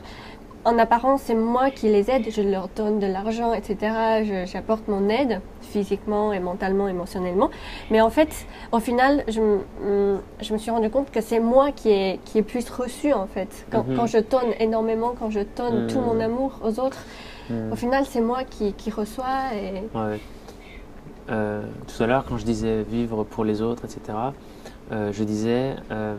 en 0.65 0.79
apparence, 0.79 1.21
c'est 1.23 1.35
moi 1.35 1.69
qui 1.69 1.87
les 1.89 2.09
aide, 2.09 2.25
je 2.29 2.41
leur 2.41 2.69
donne 2.75 2.99
de 2.99 3.05
l'argent, 3.05 3.53
etc. 3.53 4.45
J'apporte 4.45 4.87
mon 4.87 5.09
aide 5.09 5.39
physiquement 5.61 6.33
et 6.33 6.39
mentalement, 6.39 6.87
émotionnellement. 6.87 7.51
Mais 7.91 8.01
en 8.01 8.09
fait, 8.09 8.47
au 8.71 8.79
final, 8.79 9.23
je, 9.27 9.41
mm, 9.41 10.19
je 10.41 10.53
me 10.53 10.57
suis 10.57 10.71
rendu 10.71 10.89
compte 10.89 11.11
que 11.11 11.21
c'est 11.21 11.39
moi 11.39 11.71
qui 11.71 11.89
ai, 11.89 12.19
qui 12.25 12.39
est 12.39 12.43
plus 12.43 12.67
reçu, 12.69 13.13
en 13.13 13.27
fait. 13.27 13.65
Quand, 13.71 13.87
mhm. 13.87 13.95
quand, 13.95 14.07
je 14.07 14.17
donne 14.17 14.53
énormément, 14.59 15.13
quand 15.17 15.29
je 15.29 15.41
donne 15.55 15.87
tout 15.87 15.99
mon 15.99 16.15
mhm. 16.15 16.21
amour 16.21 16.59
aux 16.63 16.79
autres, 16.79 17.03
mhm. 17.49 17.71
au 17.71 17.75
final, 17.75 18.05
c'est 18.09 18.21
moi 18.21 18.43
qui, 18.43 18.73
qui 18.73 18.89
reçois. 18.89 19.53
Et... 19.53 19.83
Euh, 21.29 21.63
tout 21.87 22.03
à 22.03 22.07
l'heure, 22.07 22.25
quand 22.27 22.37
je 22.37 22.45
disais 22.45 22.83
vivre 22.83 23.23
pour 23.23 23.45
les 23.45 23.61
autres, 23.61 23.83
etc., 23.85 24.17
euh, 24.91 25.11
je 25.11 25.23
disais 25.23 25.75
euh, 25.91 26.13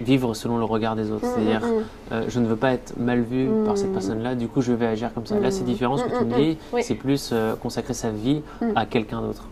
vivre 0.00 0.34
selon 0.34 0.58
le 0.58 0.64
regard 0.64 0.96
des 0.96 1.10
autres. 1.10 1.26
Mm, 1.26 1.30
C'est-à-dire, 1.34 1.60
mm, 1.60 1.70
mm. 1.70 1.84
euh, 2.12 2.24
je 2.28 2.40
ne 2.40 2.46
veux 2.46 2.56
pas 2.56 2.72
être 2.72 2.94
mal 2.98 3.22
vu 3.22 3.48
par 3.64 3.78
cette 3.78 3.92
personne-là, 3.92 4.34
du 4.34 4.48
coup, 4.48 4.60
je 4.60 4.72
vais 4.72 4.86
agir 4.86 5.14
comme 5.14 5.24
ça. 5.24 5.38
Là, 5.38 5.50
c'est 5.50 5.64
différent. 5.64 5.96
Ce 5.96 6.04
que 6.04 6.18
tu 6.18 6.24
me 6.24 6.34
dis, 6.34 6.58
c'est 6.82 6.94
plus 6.94 7.32
consacrer 7.62 7.94
sa 7.94 8.10
vie 8.10 8.42
à 8.74 8.86
quelqu'un 8.86 9.22
d'autre 9.22 9.48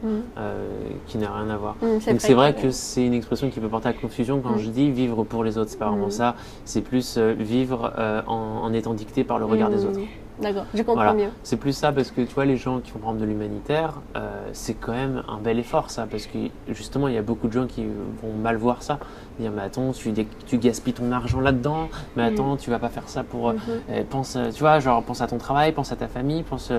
qui 1.06 1.18
n'a 1.18 1.30
rien 1.30 1.48
à 1.50 1.56
voir. 1.56 1.76
Donc, 1.80 2.20
c'est 2.20 2.34
vrai 2.34 2.54
que 2.54 2.70
c'est 2.70 3.04
une 3.04 3.14
expression 3.14 3.48
qui 3.50 3.60
peut 3.60 3.68
porter 3.68 3.88
à 3.88 3.92
confusion 3.92 4.40
quand 4.40 4.58
je 4.58 4.68
dis 4.70 4.90
vivre 4.90 5.24
pour 5.24 5.44
les 5.44 5.58
autres. 5.58 5.70
C'est 5.70 5.78
pas 5.78 5.88
vraiment 5.88 6.10
ça. 6.10 6.34
C'est 6.64 6.82
plus 6.82 7.18
vivre 7.18 7.92
en, 8.26 8.72
étant 8.72 8.94
dicté 8.94 9.24
par 9.24 9.38
le 9.38 9.44
regard 9.44 9.70
des 9.70 9.84
autres. 9.84 10.00
D'accord, 10.40 10.64
je 10.74 10.82
comprends 10.82 11.14
mieux. 11.14 11.30
C'est 11.44 11.56
plus 11.56 11.72
ça 11.72 11.92
parce 11.92 12.10
que 12.10 12.20
tu 12.20 12.34
vois, 12.34 12.44
les 12.44 12.56
gens 12.56 12.80
qui 12.80 12.90
font 12.90 12.98
par 12.98 13.14
de 13.14 13.24
l'humanitaire, 13.24 14.00
euh, 14.16 14.48
c'est 14.52 14.74
quand 14.74 14.92
même 14.92 15.22
un 15.28 15.38
bel 15.38 15.58
effort 15.58 15.90
ça, 15.90 16.06
parce 16.10 16.26
que 16.26 16.38
justement, 16.68 17.06
il 17.08 17.14
y 17.14 17.18
a 17.18 17.22
beaucoup 17.22 17.46
de 17.46 17.52
gens 17.52 17.66
qui 17.66 17.84
vont 17.84 18.32
mal 18.32 18.56
voir 18.56 18.82
ça. 18.82 18.98
Dire, 19.38 19.52
mais 19.54 19.62
attends, 19.62 19.92
tu, 19.92 20.12
tu 20.46 20.58
gaspilles 20.58 20.92
ton 20.92 21.12
argent 21.12 21.40
là-dedans, 21.40 21.88
mais 22.16 22.28
mm. 22.28 22.34
attends, 22.34 22.56
tu 22.56 22.70
vas 22.70 22.78
pas 22.78 22.88
faire 22.88 23.08
ça 23.08 23.22
pour. 23.22 23.50
Euh, 23.50 23.52
mm-hmm. 23.52 23.90
euh, 23.90 24.02
pense, 24.08 24.38
tu 24.52 24.60
vois, 24.60 24.80
genre, 24.80 25.02
pense 25.02 25.20
à 25.20 25.26
ton 25.28 25.38
travail, 25.38 25.72
pense 25.72 25.92
à 25.92 25.96
ta 25.96 26.08
famille, 26.08 26.42
pense. 26.42 26.72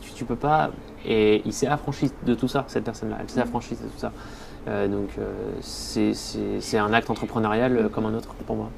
tu, 0.00 0.12
tu 0.12 0.24
peux 0.24 0.36
pas. 0.36 0.70
Et 1.04 1.42
il 1.44 1.52
s'est 1.52 1.66
affranchi 1.66 2.10
de 2.24 2.34
tout 2.34 2.48
ça, 2.48 2.64
cette 2.66 2.84
personne-là. 2.84 3.18
Elle 3.20 3.28
s'est 3.28 3.40
mm. 3.40 3.42
affranchie 3.42 3.74
de 3.74 3.80
tout 3.80 3.98
ça. 3.98 4.12
donc, 4.88 5.10
c'est 5.60 6.78
un 6.78 6.92
acte 6.94 7.10
entrepreneurial 7.10 7.90
comme 7.92 8.06
un 8.06 8.14
autre 8.14 8.34
pour 8.46 8.56
moi. 8.56 8.70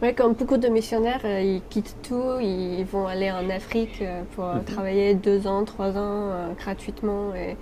Oui, 0.00 0.14
comme 0.14 0.34
beaucoup 0.34 0.58
de 0.58 0.68
missionnaires, 0.68 1.22
euh, 1.24 1.40
ils 1.40 1.62
quittent 1.68 1.96
tout, 2.02 2.38
ils 2.40 2.84
vont 2.84 3.06
aller 3.06 3.32
en 3.32 3.50
Afrique 3.50 4.00
euh, 4.00 4.22
pour 4.34 4.44
mhm. 4.44 4.64
travailler 4.64 5.14
deux 5.14 5.46
ans, 5.46 5.64
trois 5.64 5.96
ans 5.96 6.30
euh, 6.30 6.52
gratuitement. 6.56 7.34
Et 7.34 7.56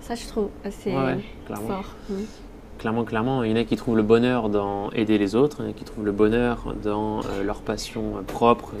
ça, 0.00 0.14
je 0.14 0.26
trouve 0.26 0.48
assez 0.64 0.92
fort. 1.46 1.94
Mhm 2.08 2.26
clairement, 2.78 3.04
clairement, 3.04 3.42
il 3.42 3.50
y 3.50 3.52
en 3.52 3.56
a 3.56 3.64
qui 3.64 3.76
trouvent 3.76 3.96
le 3.96 4.02
bonheur 4.02 4.48
dans 4.48 4.90
aider 4.92 5.18
les 5.18 5.34
autres, 5.34 5.58
il 5.60 5.64
y 5.64 5.68
en 5.68 5.70
a 5.70 5.74
qui 5.74 5.84
trouvent 5.84 6.04
le 6.04 6.12
bonheur 6.12 6.74
dans 6.82 7.20
euh, 7.20 7.42
leur 7.44 7.60
passion 7.60 8.24
propre, 8.26 8.72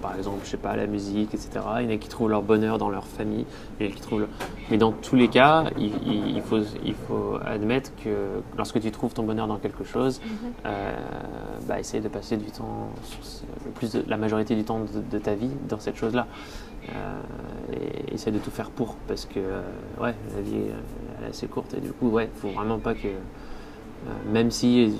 par 0.00 0.16
exemple, 0.16 0.40
je 0.44 0.50
sais 0.50 0.56
pas, 0.56 0.76
la 0.76 0.86
musique, 0.86 1.34
etc. 1.34 1.50
Il 1.80 1.86
y 1.86 1.88
en 1.88 1.94
a 1.94 1.96
qui 1.96 2.08
trouvent 2.08 2.30
leur 2.30 2.42
bonheur 2.42 2.78
dans 2.78 2.88
leur 2.88 3.06
famille, 3.06 3.44
il 3.78 3.86
y 3.86 3.88
en 3.88 3.92
a 3.92 3.94
qui 3.94 4.00
trouvent 4.00 4.26
Mais 4.70 4.78
dans 4.78 4.92
tous 4.92 5.16
les 5.16 5.28
cas, 5.28 5.64
il, 5.78 6.40
faut, 6.42 6.60
il 6.84 6.94
faut 6.94 7.38
admettre 7.44 7.90
que 8.02 8.40
lorsque 8.56 8.80
tu 8.80 8.90
trouves 8.90 9.12
ton 9.12 9.24
bonheur 9.24 9.46
dans 9.46 9.58
quelque 9.58 9.84
chose, 9.84 10.20
mm-hmm. 10.20 10.66
euh, 10.66 10.92
bah, 11.66 11.80
essaye 11.80 12.00
de 12.00 12.08
passer 12.08 12.36
du 12.36 12.50
temps, 12.50 12.90
le 13.64 13.70
plus 13.72 13.96
la 14.06 14.16
majorité 14.16 14.54
du 14.54 14.64
temps 14.64 14.80
de, 15.10 15.18
ta 15.18 15.34
vie 15.34 15.50
dans 15.68 15.78
cette 15.78 15.96
chose-là. 15.96 16.26
Euh, 16.88 17.20
et 17.72 18.14
essaye 18.14 18.32
de 18.32 18.40
tout 18.40 18.50
faire 18.50 18.70
pour, 18.70 18.96
parce 19.06 19.24
que 19.24 19.38
ouais, 20.00 20.14
la 20.34 20.42
vie 20.42 20.64
elle 21.22 21.28
est 21.28 21.30
assez 21.30 21.46
courte 21.46 21.74
et 21.74 21.80
du 21.80 21.92
coup, 21.92 22.08
ouais, 22.08 22.28
faut 22.36 22.50
vraiment 22.50 22.78
pas 22.78 22.94
que 22.94 23.08
euh, 23.08 24.10
même 24.32 24.50
si 24.50 24.92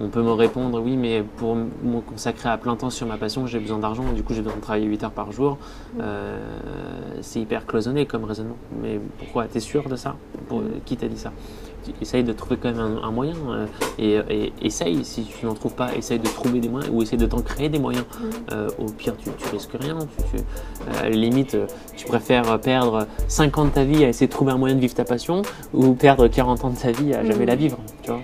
on 0.00 0.08
peut 0.08 0.22
me 0.22 0.32
répondre 0.32 0.80
oui, 0.80 0.96
mais 0.96 1.22
pour 1.36 1.54
me 1.54 2.00
consacrer 2.00 2.48
à 2.48 2.58
plein 2.58 2.74
temps 2.74 2.90
sur 2.90 3.06
ma 3.06 3.16
passion, 3.16 3.46
j'ai 3.46 3.60
besoin 3.60 3.78
d'argent, 3.78 4.12
du 4.12 4.22
coup 4.22 4.34
j'ai 4.34 4.40
besoin 4.40 4.56
de 4.56 4.62
travailler 4.62 4.86
8 4.86 5.04
heures 5.04 5.10
par 5.10 5.30
jour. 5.30 5.58
Euh, 6.00 6.38
c'est 7.20 7.40
hyper 7.40 7.66
cloisonné 7.66 8.06
comme 8.06 8.24
raisonnement. 8.24 8.56
Mais 8.82 8.98
pourquoi? 9.18 9.46
T'es 9.46 9.60
sûr 9.60 9.88
de 9.88 9.96
ça? 9.96 10.16
Qui 10.84 10.96
t'a 10.96 11.06
dit 11.06 11.18
ça? 11.18 11.32
Essaye 12.00 12.24
de 12.24 12.32
trouver 12.32 12.56
quand 12.56 12.72
même 12.72 12.98
un, 13.02 13.10
moyen 13.10 13.34
euh, 13.48 14.22
et, 14.28 14.52
essaye, 14.62 15.04
si 15.04 15.24
tu 15.24 15.46
n'en 15.46 15.54
trouves 15.54 15.74
pas, 15.74 15.94
essaye 15.96 16.18
de 16.18 16.28
trouver 16.28 16.60
des 16.60 16.68
moyens 16.68 16.92
ou 16.92 17.02
essaye 17.02 17.18
de 17.18 17.26
t'en 17.26 17.40
créer 17.40 17.68
des 17.68 17.78
moyens. 17.78 18.04
au 18.78 18.86
pire, 18.92 19.16
tu, 19.16 19.30
tu 19.38 19.48
risques 19.52 19.76
rien. 19.78 19.98
Tu, 20.32 20.40
à 20.98 21.08
la 21.08 21.10
limite, 21.10 21.56
tu 21.96 22.06
préfères 22.06 22.60
perdre 22.60 23.06
5 23.28 23.58
ans 23.58 23.64
de 23.64 23.70
ta 23.70 23.84
vie 23.84 24.04
à 24.04 24.08
essayer 24.08 24.26
de 24.26 24.32
trouver 24.32 24.52
un 24.52 24.58
moyen 24.58 24.74
de 24.74 24.80
vivre 24.80 24.94
ta 24.94 25.04
passion 25.04 25.42
ou 25.72 25.94
perdre 25.94 26.28
40 26.28 26.64
ans 26.64 26.70
de 26.70 26.76
ta 26.76 26.92
vie 26.92 27.14
à 27.14 27.24
jamais 27.24 27.46
la 27.46 27.56
vivre. 27.56 27.78
Tu 28.02 28.10
vois 28.10 28.20